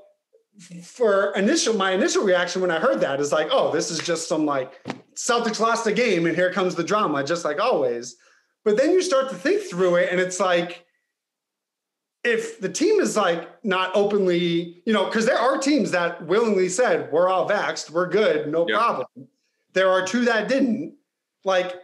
[0.82, 4.28] for initial my initial reaction when I heard that is like, oh, this is just
[4.28, 4.82] some like
[5.14, 8.16] Celtics lost a game and here comes the drama, just like always.
[8.64, 10.84] But then you start to think through it, and it's like,
[12.24, 16.68] if the team is like not openly, you know, because there are teams that willingly
[16.68, 19.06] said, we're all vaxxed, we're good, no problem.
[19.72, 20.96] There are two that didn't.
[21.44, 21.76] Like,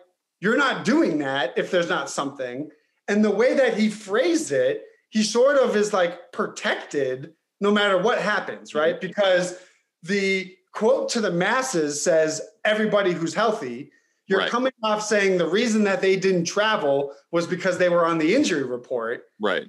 [0.44, 2.70] you're not doing that if there's not something.
[3.08, 7.32] And the way that he phrased it, he sort of is like protected
[7.62, 8.78] no matter what happens, mm-hmm.
[8.78, 9.00] right?
[9.00, 9.58] Because
[10.02, 13.90] the quote to the masses says, everybody who's healthy.
[14.26, 14.50] You're right.
[14.50, 18.34] coming off saying the reason that they didn't travel was because they were on the
[18.34, 19.24] injury report.
[19.40, 19.68] Right.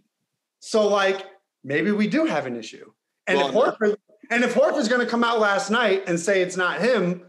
[0.60, 1.26] So, like,
[1.64, 2.92] maybe we do have an issue.
[3.28, 3.96] And well, if Horford,
[4.30, 7.24] and if Horford's going to come out last night and say it's not him,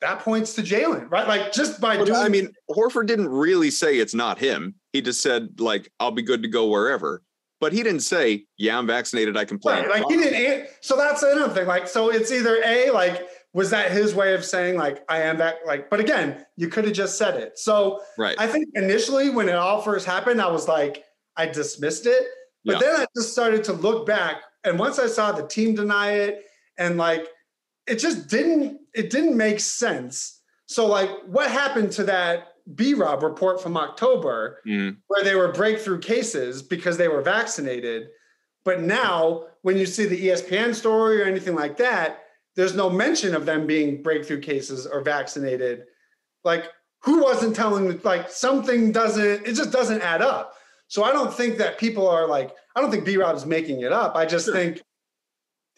[0.00, 1.28] that points to Jaylen, right?
[1.28, 2.14] Like just by doing.
[2.14, 4.74] I mean, Horford didn't really say it's not him.
[4.92, 7.22] He just said like, "I'll be good to go wherever."
[7.60, 9.36] But he didn't say, "Yeah, I'm vaccinated.
[9.36, 10.68] I can play." Right, like he didn't.
[10.80, 11.66] So that's another thing.
[11.66, 15.38] Like, so it's either a like was that his way of saying like I am
[15.38, 15.90] that like.
[15.90, 17.58] But again, you could have just said it.
[17.58, 18.36] So right.
[18.38, 21.04] I think initially when it all first happened, I was like,
[21.36, 22.26] I dismissed it.
[22.64, 22.78] But yeah.
[22.78, 26.44] then I just started to look back, and once I saw the team deny it,
[26.78, 27.28] and like
[27.90, 30.40] it just didn't it didn't make sense.
[30.66, 34.96] So like, what happened to that B Rob report from October mm.
[35.08, 38.08] where they were breakthrough cases because they were vaccinated?
[38.64, 42.24] But now, when you see the ESPN story or anything like that,
[42.56, 45.84] there's no mention of them being breakthrough cases or vaccinated.
[46.44, 46.66] Like,
[47.02, 48.00] who wasn't telling?
[48.02, 49.46] Like, something doesn't.
[49.46, 50.54] It just doesn't add up.
[50.88, 53.80] So I don't think that people are like, I don't think B Rob is making
[53.80, 54.14] it up.
[54.14, 54.54] I just sure.
[54.54, 54.82] think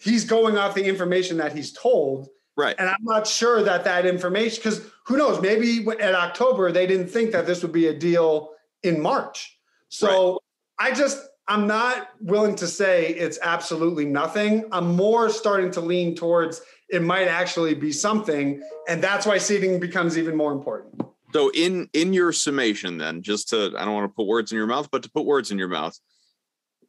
[0.02, 2.28] he's going off the information that he's told.
[2.56, 2.76] Right.
[2.78, 7.08] And I'm not sure that that information, because who knows, maybe at October, they didn't
[7.08, 8.50] think that this would be a deal
[8.82, 9.58] in March.
[9.88, 10.40] So
[10.78, 10.90] right.
[10.90, 14.64] I just, I'm not willing to say it's absolutely nothing.
[14.70, 18.62] I'm more starting to lean towards it might actually be something.
[18.88, 21.02] And that's why seeding becomes even more important.
[21.32, 24.58] So in in your summation, then, just to I don't want to put words in
[24.58, 25.98] your mouth, but to put words in your mouth,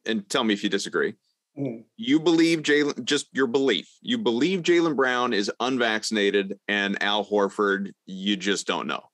[0.04, 1.14] and tell me if you disagree.
[1.58, 1.84] Mm.
[1.96, 3.88] You believe Jaylen, just your belief.
[4.02, 9.04] You believe Jaylen Brown is unvaccinated, and Al Horford, you just don't know.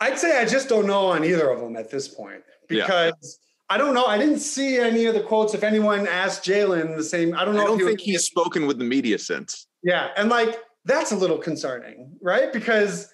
[0.00, 3.74] I'd say I just don't know on either of them at this point because yeah.
[3.74, 4.04] I don't know.
[4.04, 5.54] I didn't see any of the quotes.
[5.54, 7.62] If anyone asked Jaylen the same, I don't know.
[7.62, 9.68] I don't he think he's spoken with the media since.
[9.82, 12.52] Yeah, and like that's a little concerning, right?
[12.52, 13.12] Because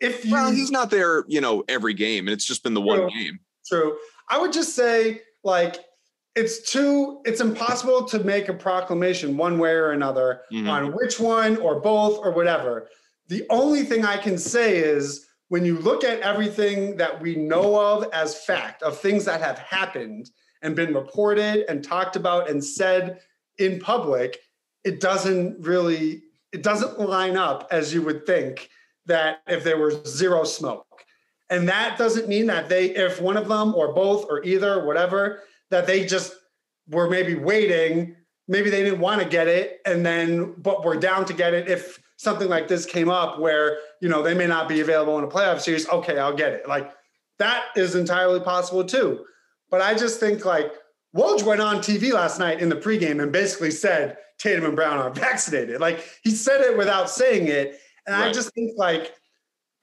[0.00, 2.80] if you, well, he's not there, you know, every game, and it's just been the
[2.80, 3.38] true, one game.
[3.66, 3.96] True.
[4.28, 5.76] I would just say, like,
[6.38, 10.68] it's too, it's impossible to make a proclamation one way or another mm-hmm.
[10.68, 12.88] on which one or both or whatever.
[13.26, 17.74] The only thing I can say is when you look at everything that we know
[17.76, 20.30] of as fact, of things that have happened
[20.62, 23.18] and been reported and talked about and said
[23.58, 24.38] in public,
[24.84, 26.22] it doesn't really,
[26.52, 28.70] it doesn't line up as you would think
[29.06, 30.84] that if there was zero smoke.
[31.50, 35.42] And that doesn't mean that they, if one of them or both or either, whatever,
[35.70, 36.34] that they just
[36.88, 38.16] were maybe waiting.
[38.46, 39.80] Maybe they didn't want to get it.
[39.84, 43.78] And then, but we're down to get it if something like this came up where,
[44.00, 45.88] you know, they may not be available in a playoff series.
[45.88, 46.68] Okay, I'll get it.
[46.68, 46.92] Like
[47.38, 49.24] that is entirely possible too.
[49.70, 50.72] But I just think like
[51.16, 54.98] Woj went on TV last night in the pregame and basically said Tatum and Brown
[54.98, 55.80] are vaccinated.
[55.80, 57.78] Like he said it without saying it.
[58.06, 58.28] And right.
[58.28, 59.14] I just think like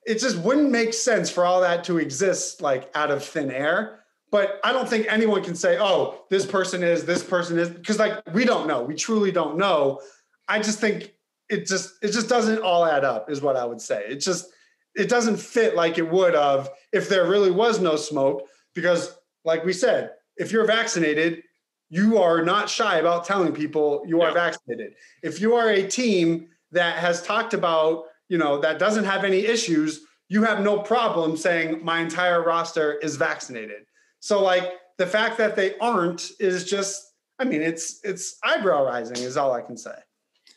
[0.05, 4.04] it just wouldn't make sense for all that to exist like out of thin air.
[4.35, 7.99] But I don't think anyone can say, oh, this person is, this person is, because
[7.99, 8.83] like we don't know.
[8.83, 10.01] We truly don't know.
[10.49, 11.13] I just think
[11.47, 14.03] it just it just doesn't all add up, is what I would say.
[14.09, 14.51] It just
[14.93, 18.45] it doesn't fit like it would of if there really was no smoke.
[18.73, 19.15] Because
[19.45, 21.41] like we said, if you're vaccinated,
[21.87, 24.33] you are not shy about telling people you are yeah.
[24.33, 24.95] vaccinated.
[25.23, 29.45] If you are a team that has talked about you know, that doesn't have any
[29.45, 33.85] issues, you have no problem saying my entire roster is vaccinated.
[34.25, 39.17] So like the fact that they aren't is just, I mean, it's it's eyebrow rising
[39.17, 39.93] is all I can say.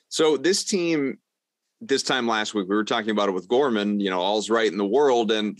[0.09, 1.19] So this team
[1.83, 4.73] this time last week we were talking about it with Gorman, you know, all's right
[4.73, 5.55] in the world and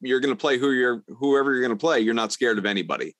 [0.00, 2.64] you're going to play who you're whoever you're going to play, you're not scared of
[2.64, 3.16] anybody.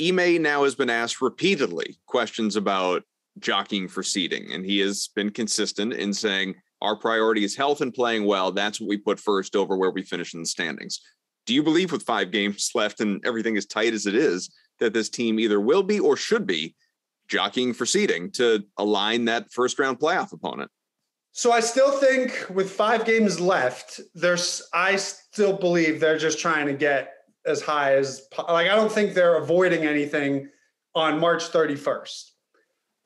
[0.00, 3.02] Ime now has been asked repeatedly questions about
[3.40, 7.92] jockeying for seeding and he has been consistent in saying our priority is health and
[7.92, 8.52] playing well.
[8.52, 11.02] That's what we put first over where we finish in the standings.
[11.46, 14.92] Do you believe with five games left and everything as tight as it is that
[14.92, 16.74] this team either will be or should be
[17.28, 20.70] jockeying for seeding to align that first round playoff opponent.
[21.32, 26.66] So I still think with five games left, there's I still believe they're just trying
[26.66, 27.12] to get
[27.46, 30.48] as high as like I don't think they're avoiding anything
[30.94, 32.30] on March 31st.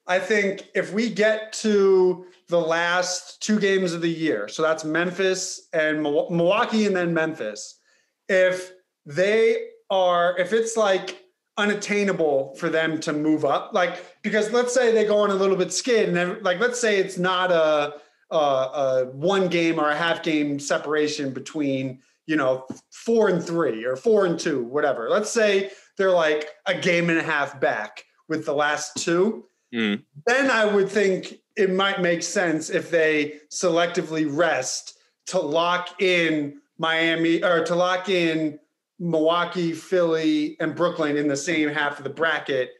[0.06, 4.84] I think if we get to the last two games of the year, so that's
[4.84, 7.80] Memphis and Milwaukee and then Memphis,
[8.28, 8.72] if
[9.06, 11.20] they are if it's like
[11.56, 15.56] unattainable for them to move up like because let's say they go on a little
[15.56, 17.94] bit skid and then like let's say it's not a,
[18.30, 23.84] a, a one game or a half game separation between you know four and three
[23.84, 28.04] or four and two whatever let's say they're like a game and a half back
[28.28, 30.02] with the last two mm.
[30.26, 36.60] then i would think it might make sense if they selectively rest to lock in
[36.78, 38.58] miami or to lock in
[38.98, 42.70] Milwaukee, Philly, and Brooklyn in the same half of the bracket,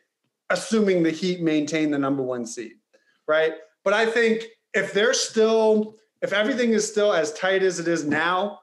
[0.50, 2.74] assuming the Heat maintain the number one seed,
[3.26, 3.54] right?
[3.82, 8.04] But I think if they're still, if everything is still as tight as it is
[8.04, 8.60] now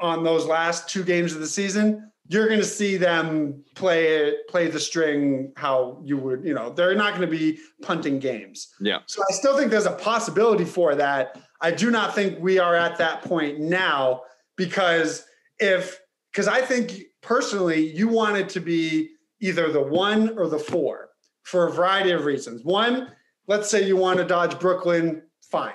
[0.00, 4.68] on those last two games of the season, you're going to see them play play
[4.68, 8.74] the string how you would, you know, they're not going to be punting games.
[8.80, 8.98] Yeah.
[9.06, 11.40] So I still think there's a possibility for that.
[11.62, 14.22] I do not think we are at that point now
[14.58, 15.24] because
[15.58, 15.98] if
[16.30, 21.08] because I think personally, you want it to be either the one or the four
[21.44, 22.62] for a variety of reasons.
[22.64, 23.10] One,
[23.46, 25.72] let's say you want to dodge Brooklyn, fine.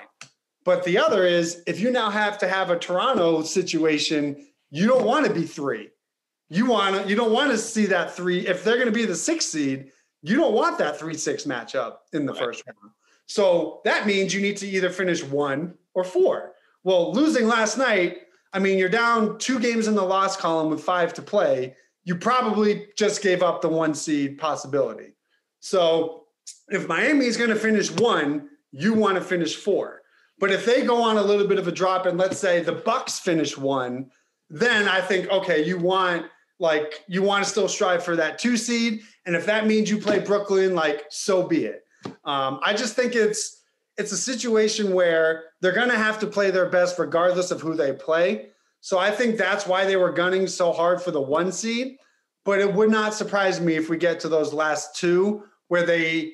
[0.64, 5.04] But the other is if you now have to have a Toronto situation, you don't
[5.04, 5.90] want to be three.
[6.48, 8.46] You want to, you don't want to see that three.
[8.46, 9.90] If they're going to be the sixth seed,
[10.22, 12.42] you don't want that three six matchup in the right.
[12.42, 12.92] first round.
[13.26, 16.52] So that means you need to either finish one or four.
[16.84, 18.18] Well, losing last night
[18.54, 21.74] I mean, you're down two games in the loss column with five to play.
[22.04, 25.16] You probably just gave up the one seed possibility.
[25.58, 26.26] So
[26.68, 30.02] if Miami is going to finish one, you want to finish four.
[30.38, 32.72] But if they go on a little bit of a drop and let's say the
[32.72, 34.10] Bucks finish one,
[34.50, 36.26] then I think okay, you want
[36.60, 39.98] like you want to still strive for that two seed, and if that means you
[39.98, 41.84] play Brooklyn, like so be it.
[42.24, 43.62] Um, I just think it's
[43.96, 47.74] it's a situation where they're going to have to play their best regardless of who
[47.74, 48.48] they play.
[48.80, 51.96] So I think that's why they were gunning so hard for the one seed.
[52.44, 56.32] But it would not surprise me if we get to those last two where they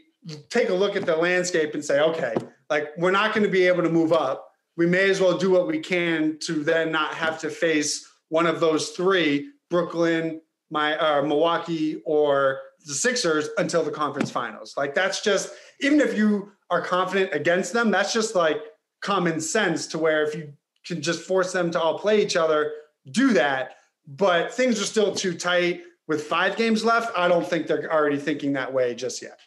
[0.48, 2.34] take a look at the landscape and say, okay,
[2.68, 4.50] like we're not going to be able to move up.
[4.76, 8.46] We may as well do what we can to then not have to face one
[8.46, 10.40] of those three Brooklyn,
[10.70, 14.74] my uh, Milwaukee, or the Sixers until the conference finals.
[14.76, 18.58] Like that's just even if you are confident against them, that's just like
[19.00, 20.52] common sense to where if you
[20.86, 22.72] can just force them to all play each other,
[23.10, 23.76] do that.
[24.06, 27.16] But things are still too tight with five games left.
[27.16, 29.38] I don't think they're already thinking that way just yet.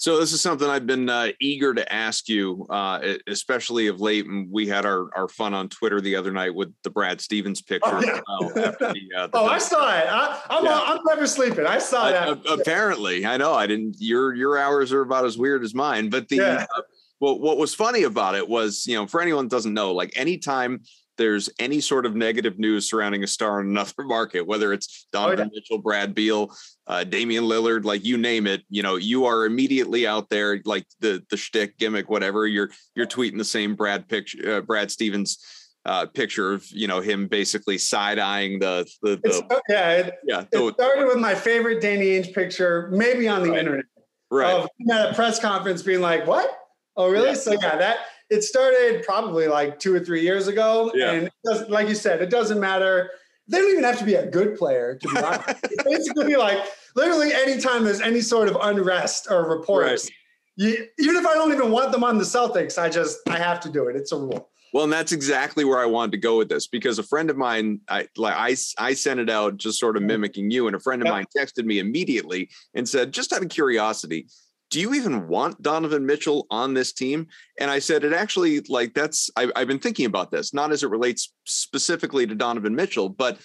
[0.00, 4.24] So this is something I've been uh, eager to ask you, uh, especially of late.
[4.24, 7.60] And we had our, our fun on Twitter the other night with the Brad Stevens
[7.60, 8.00] picture.
[8.26, 8.62] Oh, yeah.
[8.62, 10.06] uh, the, uh, oh I saw it.
[10.08, 10.80] I, am yeah.
[10.86, 11.66] I'm never sleeping.
[11.66, 12.38] I saw that.
[12.48, 13.52] apparently, I know.
[13.52, 13.96] I didn't.
[13.98, 16.08] Your your hours are about as weird as mine.
[16.08, 16.66] But the yeah.
[16.74, 16.80] Uh,
[17.20, 20.14] well, what was funny about it was, you know, for anyone that doesn't know, like
[20.16, 20.80] anytime
[21.20, 25.40] there's any sort of negative news surrounding a star in another market, whether it's Donovan
[25.40, 25.50] oh, yeah.
[25.54, 26.50] Mitchell, Brad Beal,
[26.86, 30.86] uh, Damian Lillard, like you name it, you know, you are immediately out there, like
[31.00, 32.46] the the shtick gimmick, whatever.
[32.46, 35.38] You're you're tweeting the same Brad picture, uh, Brad Stevens
[35.84, 40.44] uh, picture of you know him basically side eyeing the the, the yeah it, yeah.
[40.50, 43.58] The, it started with my favorite Danny Ainge picture, maybe on the right.
[43.58, 43.84] internet,
[44.30, 44.54] right?
[44.54, 46.50] Of at a press conference, being like, "What?
[46.96, 47.34] Oh, really?" Yeah.
[47.34, 47.98] So yeah, that
[48.30, 50.92] it started probably like two or three years ago.
[50.94, 51.12] Yeah.
[51.12, 51.30] And
[51.68, 53.10] like you said, it doesn't matter.
[53.48, 55.48] They don't even have to be a good player to be honest.
[55.64, 56.58] it's basically like
[56.94, 60.12] literally anytime there's any sort of unrest or reports, right.
[60.56, 63.58] you, even if I don't even want them on the Celtics, I just I have
[63.60, 63.96] to do it.
[63.96, 64.48] It's a rule.
[64.72, 67.36] Well, and that's exactly where I wanted to go with this because a friend of
[67.36, 70.80] mine, I like I, I sent it out just sort of mimicking you, and a
[70.80, 74.28] friend of mine texted me immediately and said, just out of curiosity,
[74.70, 77.26] do you even want Donovan Mitchell on this team?
[77.58, 80.82] And I said, it actually, like, that's, I, I've been thinking about this, not as
[80.84, 83.38] it relates specifically to Donovan Mitchell, but,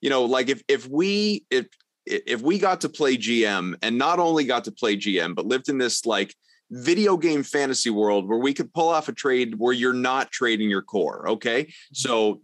[0.00, 1.66] you know, like if, if we, if,
[2.06, 5.68] if we got to play GM and not only got to play GM, but lived
[5.68, 6.34] in this like
[6.70, 10.70] video game fantasy world where we could pull off a trade where you're not trading
[10.70, 11.28] your core.
[11.28, 11.64] Okay.
[11.64, 11.94] Mm-hmm.
[11.94, 12.40] So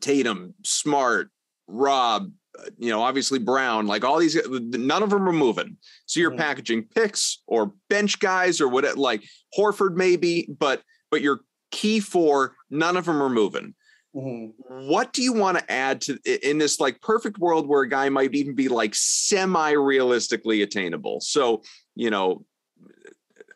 [0.00, 1.30] Tatum, Smart,
[1.68, 2.32] Rob,
[2.78, 5.76] you know, obviously Brown, like all these, none of them are moving.
[6.06, 6.40] So you're mm-hmm.
[6.40, 9.24] packaging picks or bench guys or what, like
[9.58, 11.40] Horford maybe, but but your
[11.70, 13.74] key four, none of them are moving.
[14.14, 14.88] Mm-hmm.
[14.88, 18.08] What do you want to add to in this like perfect world where a guy
[18.10, 21.20] might even be like semi realistically attainable?
[21.20, 21.62] So
[21.94, 22.44] you know,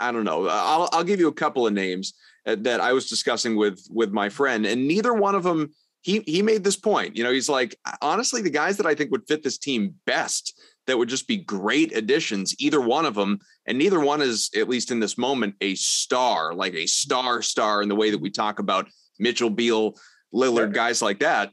[0.00, 0.48] I don't know.
[0.48, 2.14] I'll I'll give you a couple of names
[2.46, 5.72] uh, that I was discussing with with my friend, and neither one of them.
[6.06, 7.16] He he made this point.
[7.16, 10.56] You know, he's like, honestly, the guys that I think would fit this team best,
[10.86, 14.68] that would just be great additions, either one of them, and neither one is, at
[14.68, 18.30] least in this moment, a star, like a star star in the way that we
[18.30, 18.86] talk about
[19.18, 19.96] Mitchell Beal,
[20.32, 21.50] Lillard, guys like that.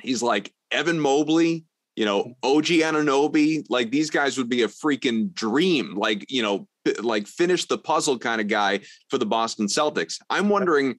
[0.00, 1.66] He's like Evan Mobley,
[1.96, 5.96] you know, OG Anunoby, like these guys would be a freaking dream.
[5.96, 6.66] Like, you know,
[7.02, 10.18] like finish the puzzle kind of guy for the Boston Celtics.
[10.30, 10.94] I'm wondering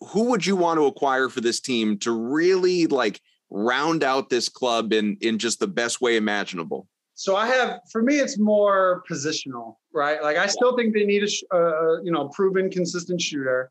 [0.00, 3.20] who would you want to acquire for this team to really like
[3.50, 6.88] round out this club in in just the best way imaginable?
[7.14, 10.22] So I have for me it's more positional, right?
[10.22, 13.70] Like I still think they need a uh, you know proven consistent shooter,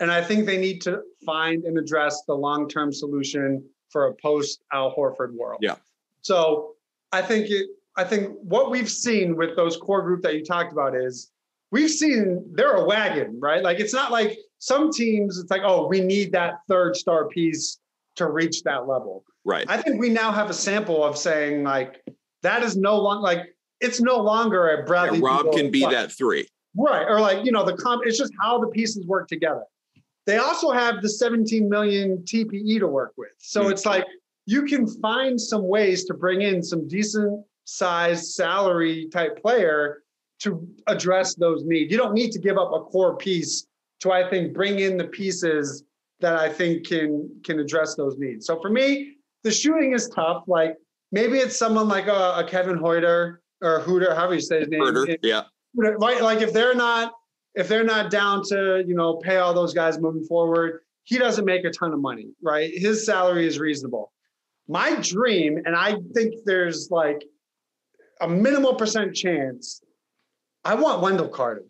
[0.00, 4.14] and I think they need to find and address the long term solution for a
[4.14, 5.58] post Al Horford world.
[5.60, 5.76] Yeah.
[6.22, 6.74] So
[7.12, 10.72] I think it I think what we've seen with those core group that you talked
[10.72, 11.30] about is
[11.70, 13.62] we've seen they're a wagon, right?
[13.62, 17.78] Like it's not like some teams, it's like, oh, we need that third star piece
[18.16, 19.22] to reach that level.
[19.44, 19.66] Right.
[19.68, 22.00] I think we now have a sample of saying like
[22.42, 23.40] that is no longer like
[23.82, 25.18] it's no longer a Bradley.
[25.18, 26.48] Yeah, Rob can be that three.
[26.74, 27.04] Right.
[27.06, 29.64] Or like, you know, the comp it's just how the pieces work together.
[30.24, 33.32] They also have the 17 million TPE to work with.
[33.36, 33.72] So mm-hmm.
[33.72, 34.06] it's like
[34.46, 40.04] you can find some ways to bring in some decent size salary type player
[40.38, 41.92] to address those needs.
[41.92, 43.66] You don't need to give up a core piece
[44.04, 45.82] to I think bring in the pieces
[46.20, 48.46] that I think can can address those needs.
[48.46, 50.44] So for me, the shooting is tough.
[50.46, 50.76] Like
[51.10, 54.82] maybe it's someone like a, a Kevin Huerter or Hooter, however you say his name.
[54.82, 55.44] Huerter, yeah.
[55.74, 57.12] Right, like if they're not
[57.54, 61.46] if they're not down to you know pay all those guys moving forward, he doesn't
[61.46, 62.70] make a ton of money, right?
[62.74, 64.12] His salary is reasonable.
[64.68, 67.24] My dream, and I think there's like
[68.20, 69.80] a minimal percent chance.
[70.62, 71.64] I want Wendell Carter.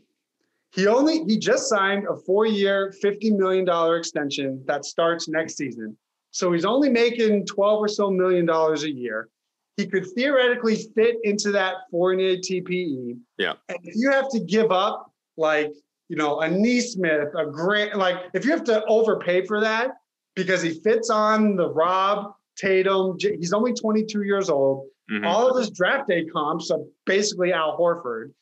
[0.75, 5.97] He only he just signed a four-year, fifty million dollar extension that starts next season.
[6.33, 9.29] So he's only making twelve or so million dollars a year.
[9.77, 13.19] He could theoretically fit into that four-year TPE.
[13.39, 13.55] Yeah.
[13.69, 15.73] And if you have to give up like
[16.09, 19.93] you know a Nesmith, a Grant, like if you have to overpay for that
[20.35, 24.89] because he fits on the Rob Tatum, he's only 22 years old.
[25.11, 25.25] Mm-hmm.
[25.25, 28.33] All of his draft day comps are basically Al Horford.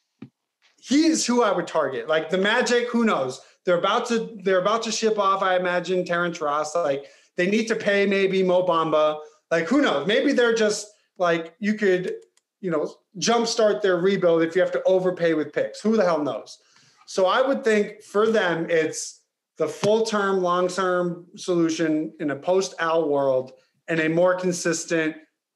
[0.84, 2.08] He's who I would target.
[2.08, 3.40] Like the Magic, who knows?
[3.64, 5.40] They're about to they're about to ship off.
[5.40, 6.74] I imagine Terrence Ross.
[6.74, 7.06] Like
[7.36, 9.20] they need to pay maybe Mo Bamba.
[9.52, 10.08] Like who knows?
[10.08, 12.14] Maybe they're just like you could
[12.60, 15.80] you know jumpstart their rebuild if you have to overpay with picks.
[15.80, 16.58] Who the hell knows?
[17.06, 19.20] So I would think for them it's
[19.58, 23.52] the full term, long term solution in a post Al world
[23.86, 25.14] and a more consistent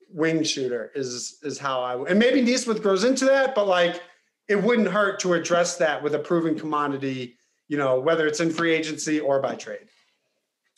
[0.08, 2.10] wing shooter is is how I would.
[2.10, 4.00] And maybe Nesmith grows into that, but like
[4.48, 7.36] it wouldn't hurt to address that with a proven commodity,
[7.68, 9.88] you know, whether it's in free agency or by trade.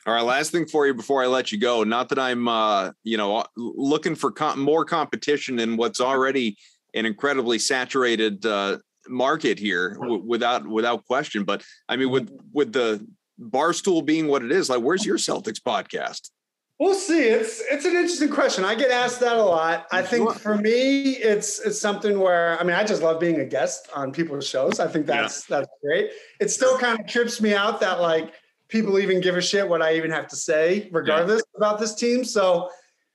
[0.06, 1.84] All right, last thing for you before I let you go.
[1.84, 6.56] Not that I'm, uh, you know, looking for com- more competition in what's already
[6.94, 11.44] an incredibly saturated uh, market here, w- without without question.
[11.44, 13.06] But I mean, with with the
[13.38, 16.30] barstool being what it is, like, where's your Celtics podcast?
[16.78, 17.24] We'll see.
[17.24, 18.64] It's it's an interesting question.
[18.64, 19.88] I get asked that a lot.
[19.90, 23.44] I think for me, it's it's something where I mean, I just love being a
[23.44, 24.78] guest on people's shows.
[24.78, 25.58] I think that's yeah.
[25.58, 26.10] that's great.
[26.38, 28.32] It still kind of trips me out that like
[28.68, 31.56] people even give a shit what I even have to say, regardless yeah.
[31.56, 32.22] about this team.
[32.24, 32.70] So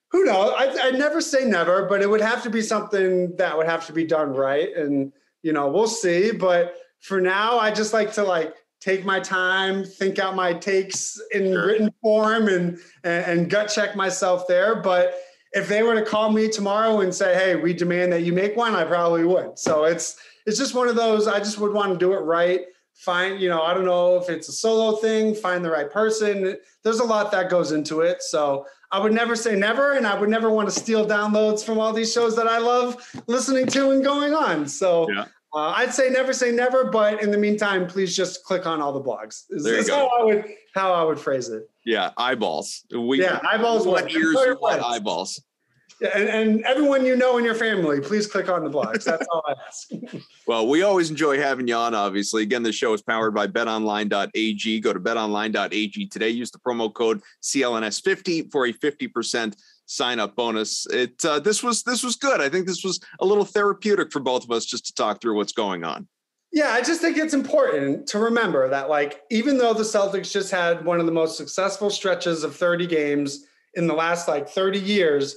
[0.09, 0.53] who knows?
[0.57, 3.85] I, I never say never, but it would have to be something that would have
[3.87, 4.75] to be done right.
[4.75, 6.31] And you know, we'll see.
[6.31, 11.19] But for now, I just like to like take my time, think out my takes
[11.31, 11.67] in sure.
[11.67, 14.75] written form and, and, and gut check myself there.
[14.75, 15.15] But
[15.53, 18.55] if they were to call me tomorrow and say, "Hey, we demand that you make
[18.57, 19.57] one," I probably would.
[19.57, 21.27] So it's it's just one of those.
[21.27, 22.61] I just would want to do it right.
[22.95, 25.33] Find, you know, I don't know if it's a solo thing.
[25.33, 26.57] Find the right person.
[26.83, 28.21] There's a lot that goes into it.
[28.21, 31.79] So I would never say never, and I would never want to steal downloads from
[31.79, 34.67] all these shows that I love listening to and going on.
[34.67, 35.25] So yeah.
[35.53, 38.91] Uh, I'd say never say never, but in the meantime, please just click on all
[38.91, 39.43] the blogs.
[39.51, 40.09] Is, there you go.
[40.09, 41.69] How I would how I would phrase it.
[41.85, 42.85] Yeah, eyeballs.
[42.91, 43.85] We, yeah, eyeballs.
[43.85, 44.35] What ears?
[44.59, 45.43] What eyeballs?
[46.01, 49.03] Yeah, and, and everyone you know in your family, please click on the blogs.
[49.03, 49.89] That's all I ask.
[50.47, 51.93] well, we always enjoy having you on.
[51.93, 54.79] Obviously, again, the show is powered by BetOnline.ag.
[54.79, 56.29] Go to BetOnline.ag today.
[56.29, 60.85] Use the promo code CLNS50 for a fifty percent sign up bonus.
[60.87, 62.41] It uh, this was this was good.
[62.41, 65.35] I think this was a little therapeutic for both of us just to talk through
[65.35, 66.07] what's going on.
[66.51, 70.51] Yeah, I just think it's important to remember that like even though the Celtics just
[70.51, 74.79] had one of the most successful stretches of 30 games in the last like 30
[74.79, 75.35] years,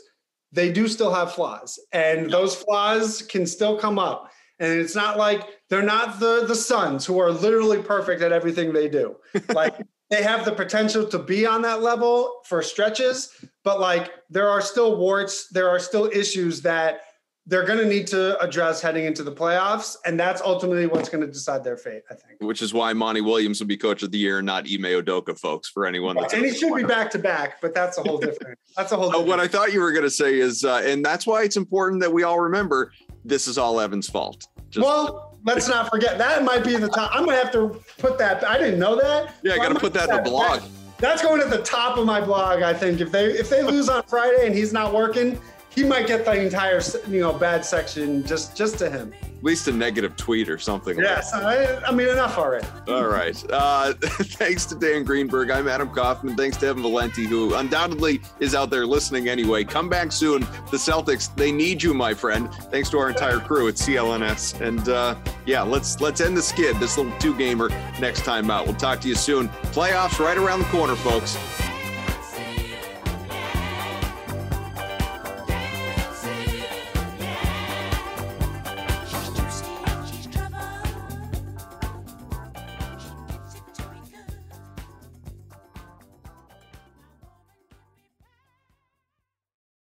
[0.53, 4.31] they do still have flaws and those flaws can still come up.
[4.59, 8.73] And it's not like they're not the the Suns who are literally perfect at everything
[8.73, 9.17] they do.
[9.55, 9.75] Like
[10.11, 13.33] they have the potential to be on that level for stretches,
[13.65, 17.01] but like there are still warts, there are still issues that
[17.49, 21.21] they're going to need to address heading into the playoffs, and that's ultimately what's going
[21.21, 22.03] to decide their fate.
[22.11, 22.41] I think.
[22.41, 25.69] Which is why Monty Williams will be coach of the year, not Ime Udoka, folks.
[25.69, 28.59] For anyone that's and he should be back to back, but that's a whole different.
[28.77, 29.11] That's a whole.
[29.11, 29.29] Different.
[29.29, 32.01] what I thought you were going to say is, uh, and that's why it's important
[32.01, 32.93] that we all remember
[33.25, 34.49] this is all Evan's fault.
[34.71, 37.11] Just, well, let's not forget that might be in the top.
[37.15, 38.47] I'm gonna have to put that.
[38.47, 39.35] I didn't know that.
[39.43, 40.61] Yeah, I got to put that in the blog.
[40.61, 42.63] That, that's going at the top of my blog.
[42.63, 45.41] I think if they if they lose on Friday and he's not working,
[45.71, 49.15] he might get the entire you know bad section just just to him.
[49.37, 50.99] At least a negative tweet or something.
[50.99, 52.67] Yes, like I, I, mean enough already.
[52.89, 53.37] All right.
[53.51, 55.51] Uh, thanks to Dan Greenberg.
[55.51, 56.37] I'm Adam Kaufman.
[56.37, 59.63] Thanks to Evan Valenti, who undoubtedly is out there listening anyway.
[59.63, 60.41] Come back soon.
[60.71, 62.53] The Celtics, they need you, my friend.
[62.71, 64.61] Thanks to our entire crew at CLNS.
[64.63, 66.77] And uh, yeah, let's let's end the skid.
[66.77, 67.69] This little two gamer
[68.01, 68.65] next time out.
[68.65, 69.49] We'll talk to you soon.
[69.73, 71.37] Playoffs right around the corner, folks.